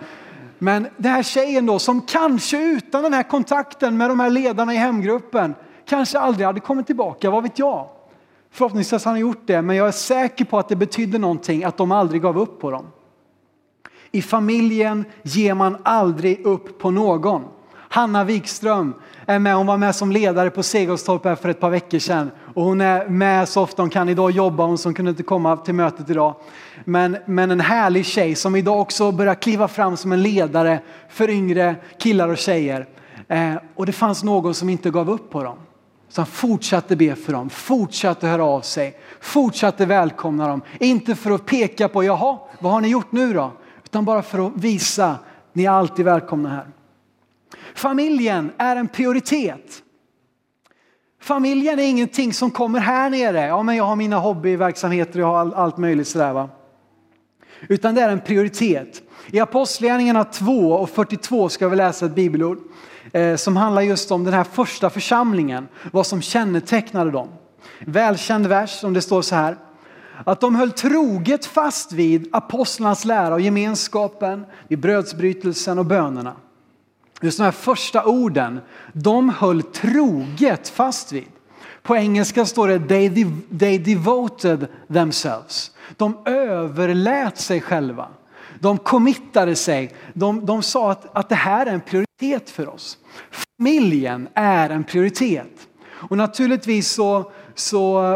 [0.58, 4.74] men den här tjejen då som kanske utan den här kontakten med de här ledarna
[4.74, 5.56] i hemgruppen
[5.90, 7.90] kanske aldrig hade kommit tillbaka, vad vet jag?
[8.54, 11.78] Förhoppningsvis har han gjort det, men jag är säker på att det betydde någonting att
[11.78, 12.86] de aldrig gav upp på dem.
[14.12, 17.44] I familjen ger man aldrig upp på någon.
[17.76, 18.94] Hanna Wikström
[19.26, 22.64] är med, hon var med som ledare på Segelstorp för ett par veckor sedan och
[22.64, 24.10] hon är med så ofta hon kan.
[24.10, 26.36] Idag jobbar hon som kunde inte komma till mötet idag.
[26.86, 31.30] Men, men en härlig tjej som idag också börjar kliva fram som en ledare för
[31.30, 32.88] yngre killar och tjejer.
[33.28, 35.58] Eh, och det fanns någon som inte gav upp på dem.
[36.14, 40.62] Så han fortsatte be för dem, fortsatte höra av sig, fortsatte välkomna dem.
[40.80, 43.52] Inte för att peka på, jaha, vad har ni gjort nu då?
[43.84, 45.16] Utan bara för att visa,
[45.54, 46.68] ni är alltid välkomna här.
[47.76, 49.84] Familjen är en prioritet.
[51.22, 53.46] Familjen är ingenting som kommer här nere.
[53.46, 56.50] Ja, men jag har mina hobbyverksamheter, jag har allt möjligt sådär va.
[57.70, 59.02] Utan det är en prioritet.
[59.32, 62.58] I Apostlagärningarna 2 och 42 ska vi läsa ett bibelord.
[63.14, 67.30] Eh, som handlar just om den här första församlingen, vad som kännetecknade dem.
[67.80, 69.58] Välkänd vers som det står så här.
[70.26, 76.34] Att de höll troget fast vid apostlarnas lära och gemenskapen, vid brödsbrytelsen och bönerna.
[77.22, 78.60] Just de här första orden,
[78.94, 81.28] de höll troget fast vid.
[81.82, 83.26] På engelska står det they,
[83.60, 85.72] they devoted themselves.
[85.98, 88.08] De överlät sig själva.
[88.60, 89.96] De committade sig.
[90.14, 91.82] De, de sa att, att det här är en
[92.24, 92.98] prioritet för oss.
[93.58, 95.68] Familjen är en prioritet.
[96.10, 98.14] Och naturligtvis så, så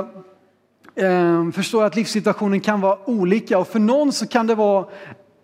[0.95, 4.85] eh, förstår jag att livssituationen kan vara olika och för någon så kan det vara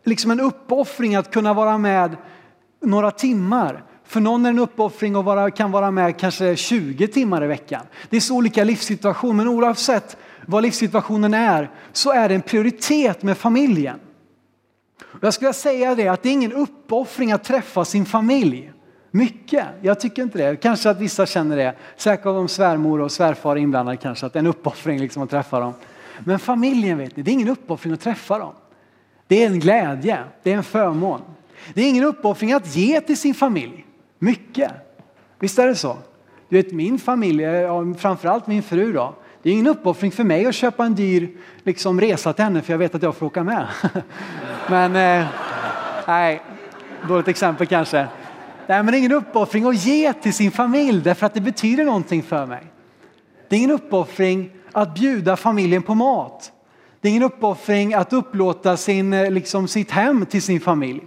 [0.06, 2.16] liksom en uppoffring att kunna vara med
[2.82, 3.84] några timmar.
[4.06, 7.48] För någon är det en uppoffring att vara, kan vara med kanske 20 timmar i
[7.48, 7.82] veckan.
[8.10, 13.24] Det är så olika livssituationer men oavsett vad livssituationen är så är det en prioritet
[13.24, 14.00] med familjen.
[15.22, 18.72] Jag skulle säga det att det är ingen uppoffring att träffa sin familj.
[19.12, 20.56] Mycket, jag tycker inte det.
[20.56, 21.76] Kanske att vissa känner det.
[21.98, 25.30] Säkert om svärmor och svärfar är inblandade kanske att det är en uppoffring liksom att
[25.30, 25.74] träffa dem.
[26.26, 28.54] Men familjen vet ni, det är ingen uppoffring att träffa dem.
[29.28, 31.22] Det är en glädje, det är en förmån.
[31.74, 33.86] Det är ingen uppoffring att ge till sin familj.
[34.20, 34.72] Mycket.
[35.40, 35.98] Visst är det så?
[36.50, 37.44] Du vet min familj,
[37.98, 39.16] framförallt min fru då.
[39.44, 41.30] Det är ingen uppoffring för mig att köpa en dyr
[41.64, 43.68] liksom, resa till henne för jag vet att jag får åka med.
[44.70, 45.28] Men eh,
[46.08, 46.42] nej,
[47.08, 48.08] dåligt exempel kanske.
[48.68, 51.86] Nej, men det är ingen uppoffring att ge till sin familj därför att det betyder
[51.86, 52.64] någonting för mig.
[53.50, 56.52] Det är ingen uppoffring att bjuda familjen på mat.
[57.02, 61.02] Det är ingen uppoffring att upplåta sin, eh, liksom, sitt hem till sin familj.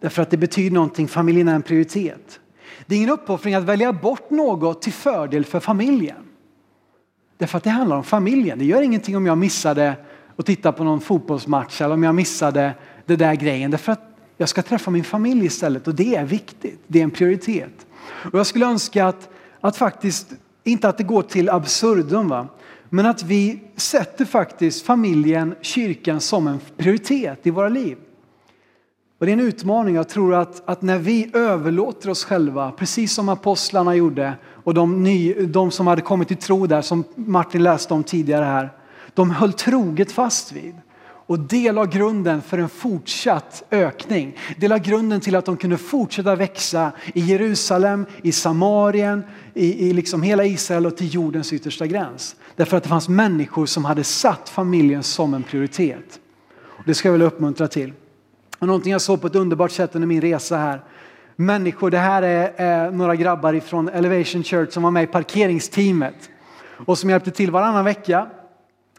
[0.00, 2.40] Därför att det betyder någonting, familjen är en prioritet.
[2.86, 6.25] Det är ingen uppoffring att välja bort något till fördel för familjen.
[7.38, 8.58] Därför att det handlar om familjen.
[8.58, 9.96] Det gör ingenting om jag missade
[10.36, 12.74] att titta på någon fotbollsmatch eller om jag missade
[13.06, 13.70] det där grejen.
[13.70, 16.80] Därför att jag ska träffa min familj istället och det är viktigt.
[16.86, 17.86] Det är en prioritet.
[18.32, 19.28] Och jag skulle önska att,
[19.60, 20.32] att faktiskt,
[20.64, 22.48] inte att det går till absurdum, va?
[22.88, 27.98] men att vi sätter faktiskt familjen, kyrkan som en prioritet i våra liv.
[29.18, 29.94] Och det är en utmaning.
[29.94, 35.02] Jag tror att, att när vi överlåter oss själva, precis som apostlarna gjorde och de,
[35.02, 38.72] ny, de som hade kommit till tro där, som Martin läste om tidigare här,
[39.14, 40.74] de höll troget fast vid.
[41.28, 44.36] Och det la grunden för en fortsatt ökning.
[44.56, 49.24] Det la grunden till att de kunde fortsätta växa i Jerusalem, i Samarien,
[49.54, 52.36] i, i liksom hela Israel och till jordens yttersta gräns.
[52.56, 56.20] Därför att det fanns människor som hade satt familjen som en prioritet.
[56.62, 57.92] Och det ska jag vilja uppmuntra till.
[58.58, 60.84] Och någonting jag såg på ett underbart sätt under min resa här.
[61.36, 66.30] Människor, det här är, är några grabbar från Elevation Church som var med i parkeringsteamet
[66.86, 68.26] och som hjälpte till varannan vecka.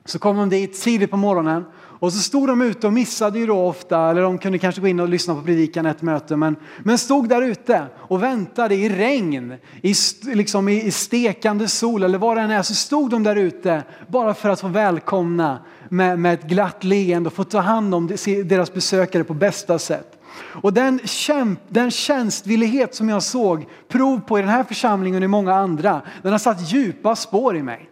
[0.05, 1.65] Så kom de dit tidigt på morgonen
[1.99, 4.87] och så stod de ute och missade ju då ofta, eller de kunde kanske gå
[4.87, 8.89] in och lyssna på predikan ett möte, men, men stod där ute och väntade i
[8.89, 9.93] regn, i,
[10.23, 14.33] liksom i stekande sol eller vad det än är, så stod de där ute bara
[14.33, 15.59] för att få välkomna
[15.89, 18.07] med, med ett glatt leende och få ta hand om
[18.45, 20.17] deras besökare på bästa sätt.
[20.41, 25.25] Och den, kämp, den tjänstvillighet som jag såg prov på i den här församlingen och
[25.25, 27.89] i många andra, den har satt djupa spår i mig.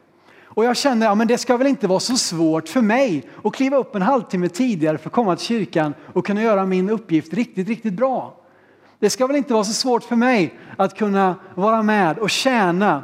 [0.55, 3.53] Och jag känner att ja, det ska väl inte vara så svårt för mig att
[3.53, 7.33] kliva upp en halvtimme tidigare för att komma till kyrkan och kunna göra min uppgift
[7.33, 8.35] riktigt, riktigt bra.
[8.99, 13.03] Det ska väl inte vara så svårt för mig att kunna vara med och tjäna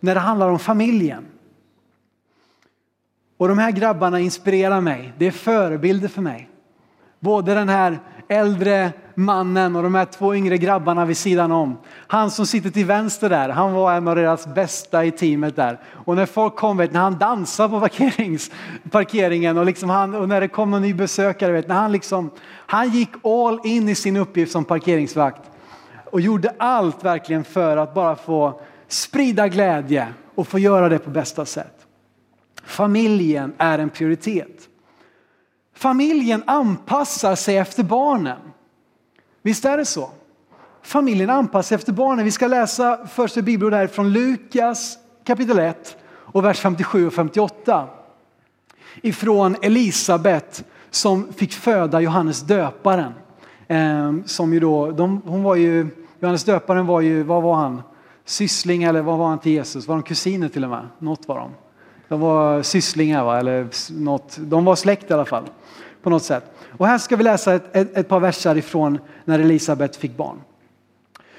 [0.00, 1.26] när det handlar om familjen.
[3.42, 5.12] Och de här grabbarna inspirerar mig.
[5.18, 6.48] Det är förebilder för mig.
[7.20, 11.78] Både den här äldre mannen och de här två yngre grabbarna vid sidan om.
[12.06, 15.80] Han som sitter till vänster där, han var en av deras bästa i teamet där.
[15.92, 18.50] Och när folk kom, vet, när han dansade på parkerings,
[18.90, 22.30] parkeringen och, liksom han, och när det kom någon ny besökare, vet, när han, liksom,
[22.66, 25.42] han gick all in i sin uppgift som parkeringsvakt
[26.04, 31.10] och gjorde allt verkligen för att bara få sprida glädje och få göra det på
[31.10, 31.81] bästa sätt.
[32.64, 34.68] Familjen är en prioritet.
[35.74, 38.38] Familjen anpassar sig efter barnen.
[39.42, 40.10] Visst är det så?
[40.82, 42.24] Familjen anpassar sig efter barnen.
[42.24, 47.88] Vi ska läsa första bibeln här från Lukas kapitel 1 och vers 57 och 58.
[49.02, 53.12] Ifrån Elisabet som fick föda Johannes döparen.
[53.68, 55.86] Ehm, som ju då, de, hon var ju,
[56.20, 57.82] Johannes döparen var ju, vad var han?
[58.24, 59.88] Syssling eller vad var han till Jesus?
[59.88, 60.88] Var de kusiner till och med?
[60.98, 61.50] Något var de.
[62.12, 63.38] De var sysslingar va?
[63.38, 64.36] eller något.
[64.40, 65.44] De var släkt i alla fall
[66.02, 66.44] på något sätt.
[66.78, 70.40] Och här ska vi läsa ett, ett, ett par verser ifrån när Elisabet fick barn.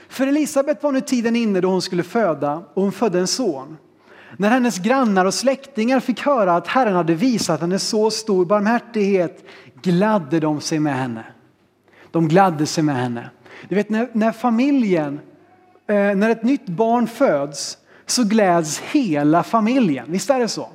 [0.07, 3.77] För Elisabet var nu tiden inne då hon skulle föda och hon födde en son.
[4.37, 9.43] När hennes grannar och släktingar fick höra att Herren hade visat henne så stor barmhärtighet
[9.81, 11.23] gladde de sig med henne.
[12.11, 13.29] De gladde sig med henne.
[13.69, 15.19] Du vet när, när familjen,
[15.87, 20.05] eh, när ett nytt barn föds så gläds hela familjen.
[20.09, 20.69] Visst är det så?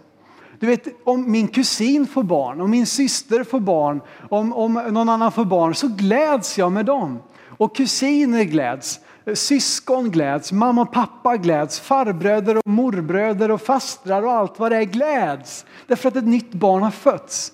[0.60, 5.08] Du vet, om min kusin får barn, om min syster får barn, om, om någon
[5.08, 7.22] annan får barn så gläds jag med dem.
[7.58, 9.00] Och kusiner gläds,
[9.34, 14.76] syskon gläds, mamma och pappa gläds, farbröder och morbröder och fastrar och allt vad det
[14.76, 15.66] är gläds.
[15.86, 17.52] Därför att ett nytt barn har fötts.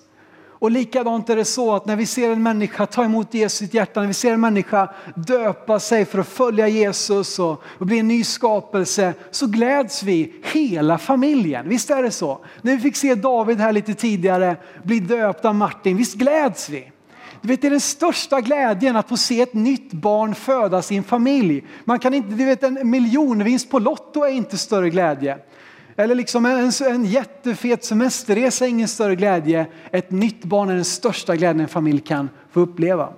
[0.65, 3.65] Och likadant är det så att när vi ser en människa ta emot Jesus i
[3.65, 7.85] sitt hjärta, när vi ser en människa döpa sig för att följa Jesus och, och
[7.85, 11.69] bli en ny skapelse, så gläds vi hela familjen.
[11.69, 12.39] Visst är det så?
[12.61, 16.91] När vi fick se David här lite tidigare bli döpt av Martin, visst gläds vi?
[17.41, 20.95] Du vet, det är den största glädjen att få se ett nytt barn födas i
[20.95, 21.63] en familj.
[21.83, 25.37] Man kan inte, du vet, en miljonvinst på Lotto är inte större glädje.
[25.95, 29.67] Eller liksom en, en jättefet semesterresa är ingen större glädje.
[29.91, 33.13] Ett nytt barn är den största glädjen en familj kan få uppleva.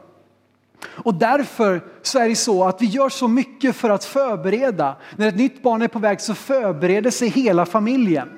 [0.85, 4.95] Och därför så är det så att vi gör så mycket för att förbereda.
[5.15, 8.29] När ett nytt barn är på väg så förbereder sig hela familjen.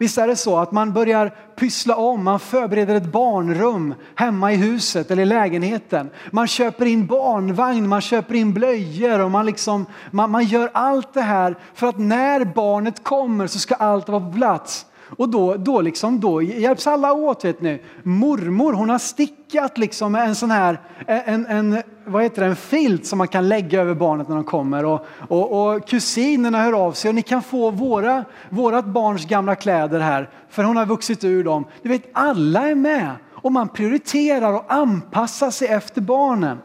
[0.00, 4.56] Visst är det så att man börjar pyssla om, man förbereder ett barnrum hemma i
[4.56, 6.10] huset eller i lägenheten.
[6.30, 11.14] Man köper in barnvagn, man köper in blöjor och man, liksom, man, man gör allt
[11.14, 14.86] det här för att när barnet kommer så ska allt vara på plats.
[15.16, 17.44] Och då, då, liksom, då hjälps alla åt.
[17.44, 17.80] Vet ni.
[18.02, 23.06] Mormor hon har stickat liksom en sån här en, en, vad heter det, en filt
[23.06, 24.84] som man kan lägga över barnet när de kommer.
[24.84, 29.54] Och, och, och kusinerna hör av sig och ni kan få våra, vårat barns gamla
[29.54, 31.64] kläder här för hon har vuxit ur dem.
[31.82, 33.10] Du vet, alla är med
[33.42, 36.58] och man prioriterar och anpassar sig efter barnen.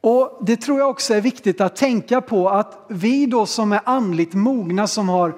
[0.00, 3.80] Och Det tror jag också är viktigt att tänka på att vi då som är
[3.84, 5.34] andligt mogna, som har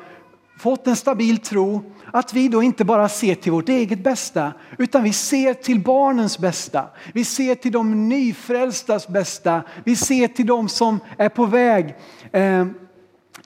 [0.60, 1.82] fått en stabil tro,
[2.12, 6.38] att vi då inte bara ser till vårt eget bästa, utan vi ser till barnens
[6.38, 6.84] bästa.
[7.12, 9.62] Vi ser till de nyfrälstas bästa.
[9.84, 11.94] Vi ser till de som är på väg
[12.32, 12.66] eh,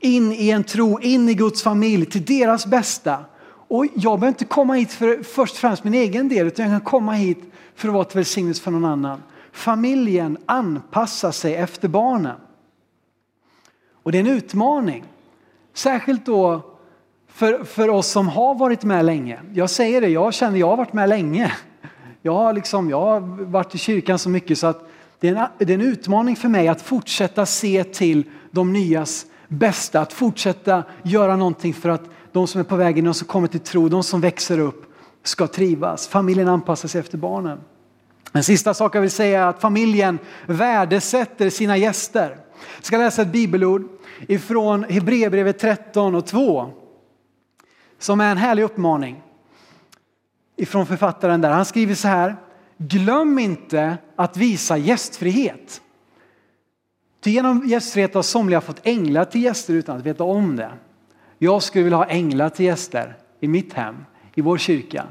[0.01, 3.25] in i en tro, in i Guds familj, till deras bästa.
[3.69, 6.73] Och jag behöver inte komma hit för först och främst min egen del, utan jag
[6.73, 7.43] kan komma hit
[7.75, 9.23] för att vara till välsignelse för någon annan.
[9.53, 12.37] Familjen anpassar sig efter barnen.
[14.03, 15.05] Och det är en utmaning.
[15.75, 16.74] Särskilt då
[17.35, 19.41] för, för oss som har varit med länge.
[19.53, 21.53] Jag säger det, jag känner jag har varit med länge.
[22.23, 25.47] Jag har, liksom, jag har varit i kyrkan så mycket så att det är, en,
[25.59, 30.01] det är en utmaning för mig att fortsätta se till de nyas bästa.
[30.01, 33.49] Att fortsätta göra någonting för att de som är på väg in, de som kommer
[33.49, 36.09] till tro, de som växer upp ska trivas.
[36.09, 37.61] Familjen anpassar sig efter barnen.
[38.33, 42.37] En sista sak jag vill säga är att familjen värdesätter sina gäster.
[42.77, 43.89] Jag ska läsa ett bibelord
[44.29, 46.84] ifrån Hebreerbrevet 13 och 2
[47.99, 49.23] som är en härlig uppmaning
[50.57, 51.51] ifrån författaren där.
[51.51, 52.37] Han skriver så här.
[52.77, 55.81] Glöm inte att visa gästfrihet.
[57.21, 60.71] Ty genom gästfrihet har somliga fått änglar till gäster utan att veta om det.
[61.39, 65.07] Jag skulle vilja ha änglar till gäster i mitt hem, i vår kyrka.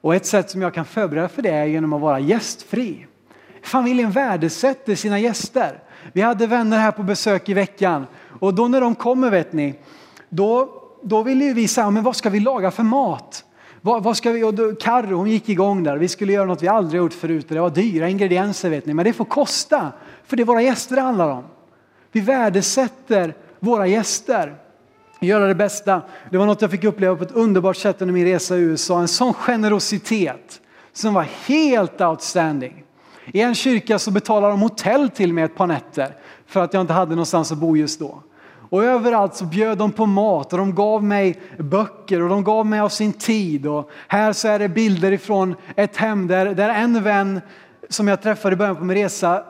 [0.00, 3.06] Och ett sätt som jag kan förbereda för det är genom att vara gästfri.
[3.62, 5.82] Familjen värdesätter sina gäster.
[6.12, 8.06] Vi hade vänner här på besök i veckan
[8.40, 9.74] och då när de kommer vet ni,
[10.28, 13.44] då, då ville ju vi säga, men vad ska vi laga för mat?
[13.80, 16.62] Vad, vad ska vi, och då, Karro hon gick igång där, vi skulle göra något
[16.62, 19.92] vi aldrig gjort förut det var dyra ingredienser vet ni, men det får kosta
[20.26, 21.44] för det är våra gäster det handlar om.
[22.12, 24.56] Vi värdesätter våra gäster
[25.20, 26.02] göra det bästa.
[26.30, 29.00] Det var något jag fick uppleva på ett underbart sätt under min resa i USA.
[29.00, 30.60] En sån generositet
[30.92, 32.84] som var helt outstanding.
[33.26, 36.80] I en kyrka så betalade de hotell till mig ett par nätter för att jag
[36.80, 38.22] inte hade någonstans att bo just då.
[38.70, 42.66] Och överallt så bjöd de på mat och de gav mig böcker och de gav
[42.66, 43.66] mig av sin tid.
[43.66, 47.40] Och här så är det bilder ifrån ett hem där, där en vän
[47.90, 49.42] som jag träffade i början på min resa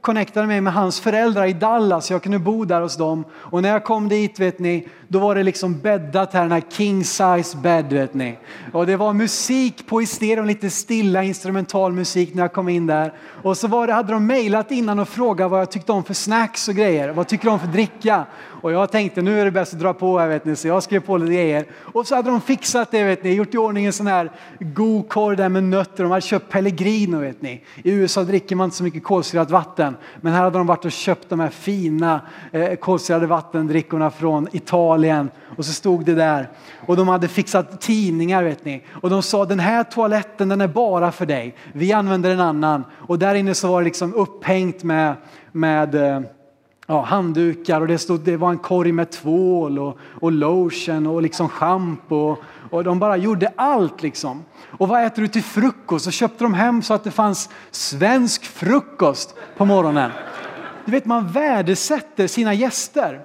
[0.00, 2.10] connectade mig med hans föräldrar i Dallas.
[2.10, 3.24] Jag kunde bo där hos dem.
[3.32, 6.62] Och när jag kom dit vet ni, då var det liksom bäddat här, den här
[6.70, 8.38] king size bed vet ni.
[8.72, 10.06] Och det var musik på i
[10.44, 13.12] lite stilla instrumental musik när jag kom in där.
[13.42, 16.14] Och så var det, hade de mejlat innan och frågat vad jag tyckte om för
[16.14, 17.08] snacks och grejer.
[17.08, 18.26] Vad tycker de om för dricka?
[18.62, 20.82] Och jag tänkte nu är det bäst att dra på här vet ni, så jag
[20.82, 21.66] skrev på lite grejer.
[21.80, 25.08] Och så hade de fixat det vet ni, gjort i ordning en sån här god
[25.08, 26.02] korg där med nötter.
[26.02, 27.64] De hade köpt Pellegrino vet ni.
[27.76, 29.96] I USA dricker man inte så mycket kolsyrat vatten.
[30.20, 32.20] Men här hade de varit och köpt de här fina
[32.52, 35.30] eh, kolsyrade vattendrickorna från Italien.
[35.56, 36.50] Och så stod det där.
[36.86, 38.84] Och de hade fixat tidningar vet ni.
[38.92, 41.54] Och de sa den här toaletten den är bara för dig.
[41.72, 42.84] Vi använder en annan.
[42.92, 45.14] Och där inne så var det liksom upphängt med,
[45.52, 46.20] med eh,
[46.90, 51.22] ja, handdukar och det, stod, det var en korg med tvål och, och lotion och
[51.22, 52.36] liksom schampo.
[52.70, 54.44] Och de bara gjorde allt liksom.
[54.78, 56.04] Och vad äter du till frukost?
[56.04, 60.10] Så köpte de hem så att det fanns svensk frukost på morgonen.
[60.84, 63.20] Du vet, man värdesätter sina gäster.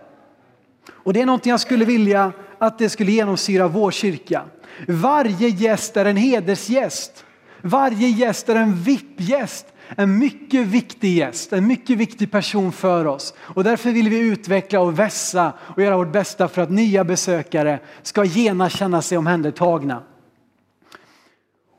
[0.91, 4.41] Och det är någonting jag skulle vilja att det skulle genomsyra vår kyrka.
[4.87, 7.25] Varje gäst är en hedersgäst.
[7.61, 9.65] Varje gäst är en VIP-gäst.
[9.89, 13.33] En mycket viktig gäst, en mycket viktig person för oss.
[13.39, 17.79] Och därför vill vi utveckla och vässa och göra vårt bästa för att nya besökare
[18.01, 20.03] ska genast känna sig omhändertagna.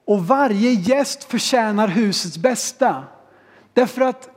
[0.06, 3.04] Och varje gäst förtjänar husets bästa.
[3.72, 4.35] Därför att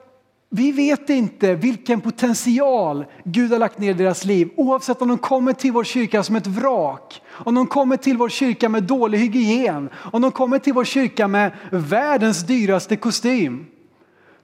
[0.51, 4.49] vi vet inte vilken potential Gud har lagt ner i deras liv.
[4.55, 8.29] Oavsett om de kommer till vår kyrka som ett vrak, om de kommer till vår
[8.29, 13.65] kyrka med dålig hygien, om de kommer till vår kyrka med världens dyraste kostym.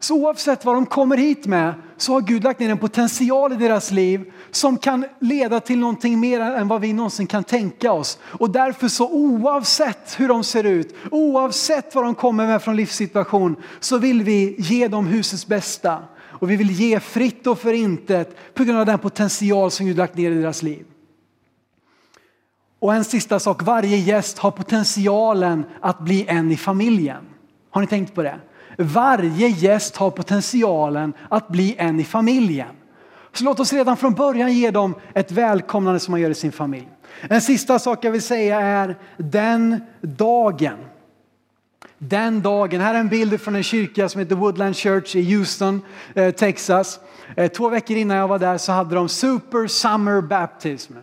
[0.06, 3.56] Så oavsett vad de kommer hit med så har Gud lagt ner en potential i
[3.56, 8.20] deras liv som kan leda till någonting mer än vad vi någonsin kan tänka oss.
[8.24, 13.56] Och därför så oavsett hur de ser ut, oavsett vad de kommer med från livssituation
[13.80, 16.03] så vill vi ge dem husets bästa.
[16.22, 19.97] Och vi vill ge fritt och för intet på grund av den potential som Gud
[19.97, 20.86] lagt ner i deras liv.
[22.80, 27.26] Och en sista sak, varje gäst har potentialen att bli en i familjen.
[27.70, 28.39] Har ni tänkt på det?
[28.78, 32.76] Varje gäst har potentialen att bli en i familjen.
[33.34, 36.51] Så låt oss redan från början ge dem ett välkomnande som man gör i sin
[36.51, 36.88] familj.
[37.21, 40.78] En sista sak jag vill säga är den dagen.
[41.97, 42.82] Den dagen.
[42.82, 45.82] Här är en bild från en kyrka som heter Woodland Church i Houston,
[46.13, 46.99] eh, Texas.
[47.36, 50.93] Eh, två veckor innan jag var där så hade de Super Summer Baptism.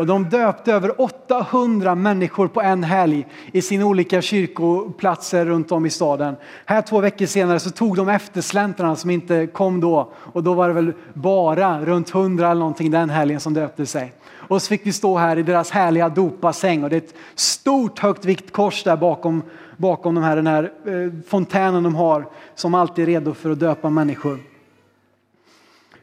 [0.00, 5.86] Och de döpte över 800 människor på en helg i sina olika kyrkoplatser runt om
[5.86, 6.36] i staden.
[6.66, 10.68] Här två veckor senare så tog de eftersläntrarna som inte kom då och då var
[10.68, 14.12] det väl bara runt 100 eller någonting den helgen som döpte sig.
[14.32, 17.98] Och så fick vi stå här i deras härliga dopassäng och det är ett stort
[17.98, 19.42] högt vikt kors där bakom,
[19.76, 23.60] bakom de här, den här eh, fontänen de har som alltid är redo för att
[23.60, 24.49] döpa människor.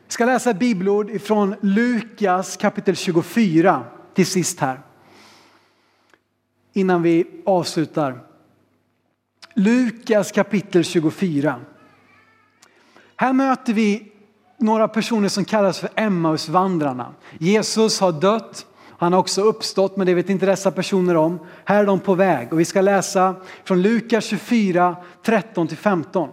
[0.07, 3.83] Jag ska läsa ett bibelord från Lukas kapitel 24
[4.13, 4.79] till sist här.
[6.73, 8.19] Innan vi avslutar.
[9.53, 11.59] Lukas kapitel 24.
[13.15, 14.11] Här möter vi
[14.57, 17.13] några personer som kallas för Emmausvandrarna.
[17.39, 18.65] Jesus har dött,
[18.97, 21.39] han har också uppstått, men det vet inte dessa personer om.
[21.65, 26.29] Här är de på väg och vi ska läsa från Lukas 24, 13 till 15.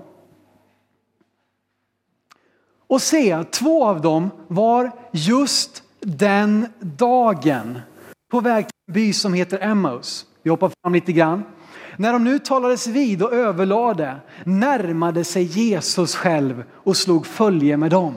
[2.86, 7.80] Och se, två av dem var just den dagen
[8.30, 10.26] på väg till en by som heter Emmaus.
[10.42, 11.44] Vi hoppar fram lite grann.
[11.96, 17.90] När de nu talades vid och överlade närmade sig Jesus själv och slog följe med
[17.90, 18.14] dem.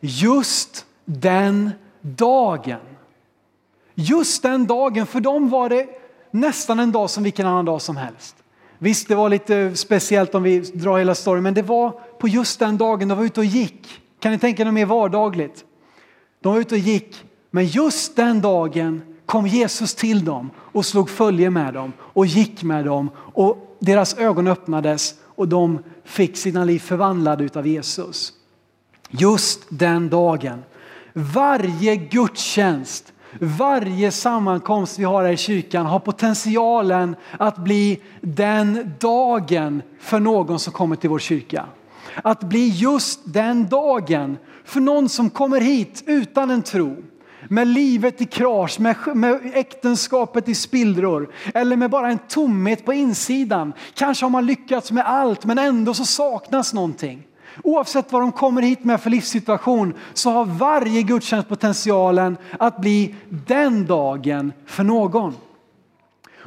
[0.00, 2.80] Just den dagen.
[3.94, 5.86] Just den dagen, för dem var det
[6.30, 8.36] nästan en dag som vilken annan dag som helst.
[8.78, 12.58] Visst, det var lite speciellt om vi drar hela storyn, men det var på just
[12.58, 14.00] den dagen de var ute och gick.
[14.20, 15.64] Kan ni tänka er något mer vardagligt?
[16.40, 21.10] De var ute och gick, men just den dagen kom Jesus till dem och slog
[21.10, 26.64] följe med dem och gick med dem och deras ögon öppnades och de fick sina
[26.64, 28.32] liv förvandlade utav Jesus.
[29.10, 30.62] Just den dagen.
[31.12, 39.82] Varje gudstjänst varje sammankomst vi har här i kyrkan har potentialen att bli den dagen
[40.00, 41.66] för någon som kommer till vår kyrka.
[42.22, 46.96] Att bli just den dagen för någon som kommer hit utan en tro
[47.48, 52.92] med livet i krasch, med, med äktenskapet i spillror eller med bara en tomhet på
[52.92, 53.72] insidan.
[53.94, 57.22] Kanske har man lyckats med allt men ändå så saknas någonting.
[57.62, 63.14] Oavsett vad de kommer hit med för livssituation så har varje gudstjänst potentialen att bli
[63.46, 65.34] den dagen för någon.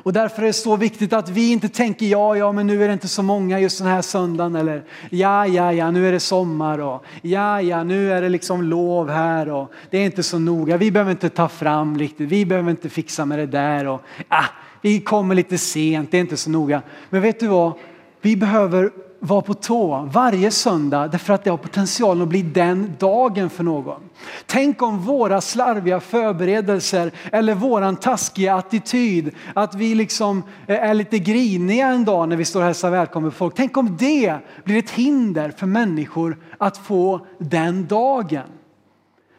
[0.07, 2.87] Och därför är det så viktigt att vi inte tänker ja, ja, men nu är
[2.87, 6.19] det inte så många just den här söndagen eller ja, ja, ja, nu är det
[6.19, 10.39] sommar och ja, ja, nu är det liksom lov här och det är inte så
[10.39, 10.77] noga.
[10.77, 12.29] Vi behöver inte ta fram riktigt.
[12.29, 14.45] Vi behöver inte fixa med det där och ah,
[14.81, 16.11] vi kommer lite sent.
[16.11, 16.81] Det är inte så noga.
[17.09, 17.73] Men vet du vad?
[18.21, 22.95] Vi behöver vara på tå varje söndag därför att det har potentialen att bli den
[22.99, 24.01] dagen för någon.
[24.45, 31.19] Tänk om våra slarviga förberedelser eller våran taskiga attityd, att vi liksom eh, är lite
[31.19, 33.53] griniga en dag när vi står och hälsar välkommen folk.
[33.55, 38.47] Tänk om det blir ett hinder för människor att få den dagen.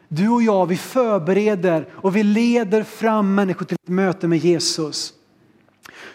[0.07, 5.13] Du och jag, vi förbereder och vi leder fram människor till ett möte med Jesus.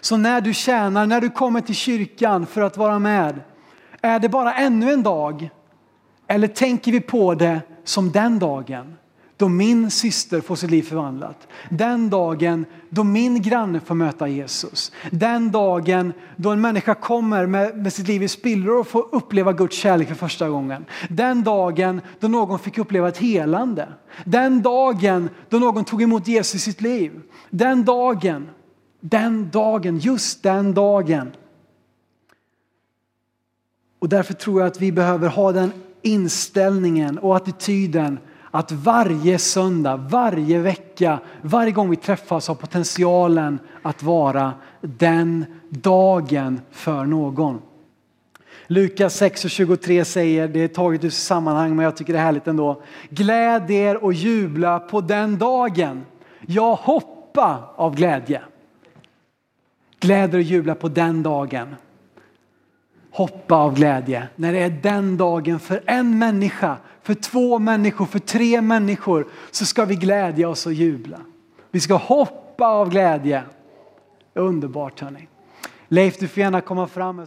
[0.01, 3.41] Så när du tjänar, när du kommer till kyrkan för att vara med,
[4.05, 5.51] är det bara ännu en dag?
[6.27, 8.97] Eller tänker vi på det som den dagen
[9.37, 11.49] då min syster får sitt liv förvandlat?
[11.71, 14.93] Den dagen då min granne får möta Jesus?
[15.11, 19.53] Den dagen då en människa kommer med, med sitt liv i spillror och får uppleva
[19.53, 20.85] Guds kärlek för första gången?
[21.09, 23.89] Den dagen då någon fick uppleva ett helande?
[24.25, 27.21] Den dagen då någon tog emot Jesus i sitt liv?
[27.51, 28.49] Den dagen,
[29.01, 31.33] den dagen, just den dagen
[34.05, 38.19] och därför tror jag att vi behöver ha den inställningen och attityden
[38.51, 46.61] att varje söndag, varje vecka, varje gång vi träffas har potentialen att vara den dagen
[46.71, 47.63] för någon.
[48.67, 52.25] Lukas 6 och 23 säger, det är taget ur sammanhang men jag tycker det är
[52.25, 52.83] härligt ändå.
[53.11, 56.05] Gläd er och jubla på den dagen.
[56.47, 58.43] Jag hoppa av glädje.
[60.01, 61.75] Gläd er och jubla på den dagen
[63.15, 68.19] hoppa av glädje när det är den dagen för en människa, för två människor, för
[68.19, 71.21] tre människor så ska vi glädja oss och jubla.
[71.71, 73.43] Vi ska hoppa av glädje.
[74.35, 75.29] Underbart hörni.
[75.89, 77.27] Leif, du får gärna komma fram.